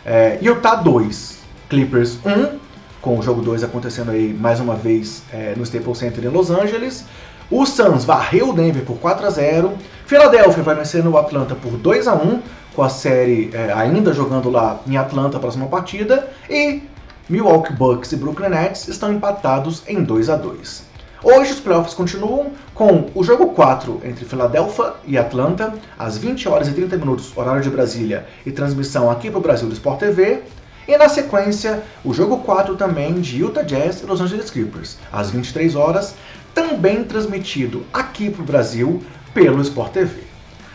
É, 0.06 0.38
Utah 0.42 0.76
2, 0.76 1.40
Clippers 1.70 2.18
1, 2.26 2.60
com 3.02 3.18
o 3.18 3.22
jogo 3.22 3.42
2 3.42 3.64
acontecendo 3.64 4.12
aí 4.12 4.34
mais 4.34 4.60
uma 4.60 4.76
vez 4.76 5.24
é, 5.32 5.54
no 5.56 5.64
Staples 5.64 6.00
Center 6.00 6.26
em 6.26 6.28
Los 6.28 6.52
Angeles. 6.52 7.06
O 7.50 7.66
Suns 7.66 8.06
varreu 8.06 8.50
o 8.50 8.54
Denver 8.54 8.84
por 8.84 8.98
4 8.98 9.26
a 9.26 9.30
0. 9.30 9.74
Philadelphia 10.06 10.64
vai 10.64 10.76
vencer 10.76 11.04
no 11.04 11.18
Atlanta 11.18 11.56
por 11.56 11.72
2 11.72 12.08
a 12.08 12.14
1 12.14 12.42
com 12.76 12.84
a 12.84 12.90
série 12.90 13.50
é, 13.54 13.72
ainda 13.74 14.14
jogando 14.14 14.50
lá 14.50 14.80
em 14.88 14.98
Atlanta 14.98 15.38
a 15.38 15.40
próxima 15.40 15.68
partida, 15.68 16.30
e 16.50 16.82
Milwaukee 17.30 17.74
Bucks 17.74 18.12
e 18.12 18.16
Brooklyn 18.16 18.50
Nets 18.50 18.88
estão 18.88 19.12
empatados 19.14 19.84
em 19.88 20.04
2 20.04 20.30
a 20.30 20.36
2. 20.36 20.92
Hoje 21.24 21.54
os 21.54 21.60
playoffs 21.60 21.94
continuam 21.94 22.52
com 22.74 23.08
o 23.14 23.24
jogo 23.24 23.50
4 23.50 24.02
entre 24.04 24.26
Filadélfia 24.26 24.94
e 25.06 25.20
Atlanta, 25.20 25.76
às 25.98 26.18
20 26.18 26.50
horas 26.50 26.68
e 26.68 26.74
30 26.74 26.98
minutos, 26.98 27.32
horário 27.38 27.62
de 27.62 27.70
Brasília, 27.70 28.26
e 28.44 28.52
transmissão 28.52 29.10
aqui 29.10 29.30
para 29.30 29.38
o 29.38 29.42
Brasil 29.42 29.68
do 29.68 29.74
Sport 29.74 30.00
TV. 30.00 30.42
E 30.88 30.98
na 30.98 31.08
sequência, 31.08 31.84
o 32.04 32.12
jogo 32.12 32.40
4 32.40 32.76
também 32.76 33.22
de 33.22 33.40
Utah 33.40 33.62
Jazz 33.62 34.02
e 34.02 34.06
Los 34.08 34.20
Angeles 34.20 34.50
Clippers, 34.50 34.98
às 35.12 35.30
23 35.30 35.76
horas, 35.76 36.16
também 36.56 37.04
transmitido 37.04 37.86
aqui 37.94 38.32
para 38.32 38.42
o 38.42 38.46
Brasil 38.46 39.04
pelo 39.32 39.62
Sport 39.62 39.92
TV. 39.92 40.31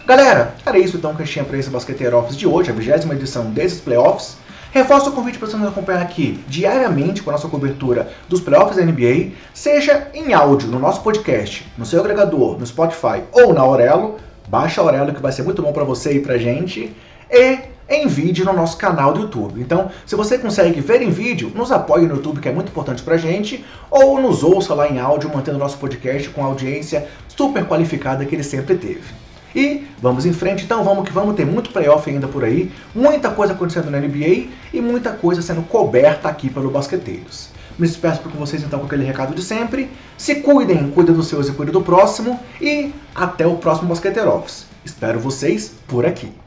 Galera, 0.06 0.54
era 0.64 0.78
isso 0.78 0.98
então 0.98 1.16
que 1.16 1.22
eu 1.22 1.26
tinha 1.26 1.44
para 1.44 1.58
esse 1.58 1.68
Basqueteiro 1.68 2.16
Office 2.16 2.36
de 2.36 2.46
hoje, 2.46 2.70
a 2.70 2.72
20 2.72 3.10
edição 3.10 3.50
desses 3.50 3.80
playoffs. 3.80 4.36
Reforço 4.70 5.10
o 5.10 5.12
convite 5.12 5.36
para 5.36 5.48
você 5.48 5.56
nos 5.56 5.66
acompanhar 5.66 6.00
aqui 6.00 6.38
diariamente 6.46 7.24
com 7.24 7.30
a 7.30 7.32
nossa 7.32 7.48
cobertura 7.48 8.08
dos 8.28 8.40
playoffs 8.40 8.76
da 8.76 8.84
NBA, 8.84 9.32
seja 9.52 10.06
em 10.14 10.32
áudio 10.32 10.68
no 10.68 10.78
nosso 10.78 11.00
podcast, 11.00 11.66
no 11.76 11.84
seu 11.84 11.98
agregador, 11.98 12.56
no 12.56 12.64
Spotify 12.64 13.24
ou 13.32 13.52
na 13.52 13.62
Aurelo. 13.62 14.14
Baixa 14.46 14.80
a 14.80 14.84
Aurelo 14.84 15.12
que 15.12 15.20
vai 15.20 15.32
ser 15.32 15.42
muito 15.42 15.60
bom 15.60 15.72
para 15.72 15.82
você 15.82 16.12
e 16.12 16.20
para 16.20 16.38
gente. 16.38 16.94
E 17.28 17.58
em 17.88 18.06
vídeo 18.06 18.44
no 18.44 18.52
nosso 18.52 18.76
canal 18.76 19.12
do 19.12 19.22
YouTube. 19.22 19.60
Então, 19.60 19.90
se 20.06 20.14
você 20.14 20.38
consegue 20.38 20.80
ver 20.80 21.02
em 21.02 21.10
vídeo, 21.10 21.50
nos 21.52 21.72
apoie 21.72 22.06
no 22.06 22.14
YouTube, 22.14 22.38
que 22.38 22.48
é 22.48 22.52
muito 22.52 22.68
importante 22.68 23.02
pra 23.02 23.16
gente, 23.16 23.64
ou 23.90 24.22
nos 24.22 24.44
ouça 24.44 24.72
lá 24.72 24.88
em 24.88 25.00
áudio, 25.00 25.34
mantendo 25.34 25.56
o 25.56 25.60
nosso 25.60 25.78
podcast 25.78 26.28
com 26.28 26.44
a 26.44 26.46
audiência 26.46 27.08
super 27.26 27.64
qualificada 27.66 28.24
que 28.24 28.36
ele 28.36 28.44
sempre 28.44 28.76
teve. 28.76 29.25
E 29.56 29.88
vamos 30.02 30.26
em 30.26 30.34
frente, 30.34 30.64
então 30.64 30.84
vamos 30.84 31.08
que 31.08 31.12
vamos, 31.12 31.34
ter 31.34 31.46
muito 31.46 31.70
playoff 31.70 32.08
ainda 32.10 32.28
por 32.28 32.44
aí, 32.44 32.70
muita 32.94 33.30
coisa 33.30 33.54
acontecendo 33.54 33.90
na 33.90 33.98
NBA 33.98 34.48
e 34.74 34.80
muita 34.82 35.12
coisa 35.12 35.40
sendo 35.40 35.62
coberta 35.62 36.28
aqui 36.28 36.50
pelo 36.50 36.70
Basqueteiros. 36.70 37.48
Me 37.78 37.86
despeço 37.86 38.20
com 38.20 38.30
vocês 38.38 38.62
então 38.62 38.80
com 38.80 38.86
aquele 38.86 39.04
recado 39.04 39.34
de 39.34 39.42
sempre. 39.42 39.90
Se 40.16 40.36
cuidem, 40.36 40.90
cuidem 40.90 41.14
dos 41.14 41.26
seus 41.26 41.48
e 41.48 41.52
cuidem 41.52 41.72
do 41.72 41.82
próximo. 41.82 42.40
E 42.60 42.92
até 43.14 43.46
o 43.46 43.56
próximo 43.56 43.88
Basqueteiro 43.88 44.30
Office. 44.30 44.66
Espero 44.84 45.18
vocês 45.20 45.74
por 45.86 46.06
aqui. 46.06 46.45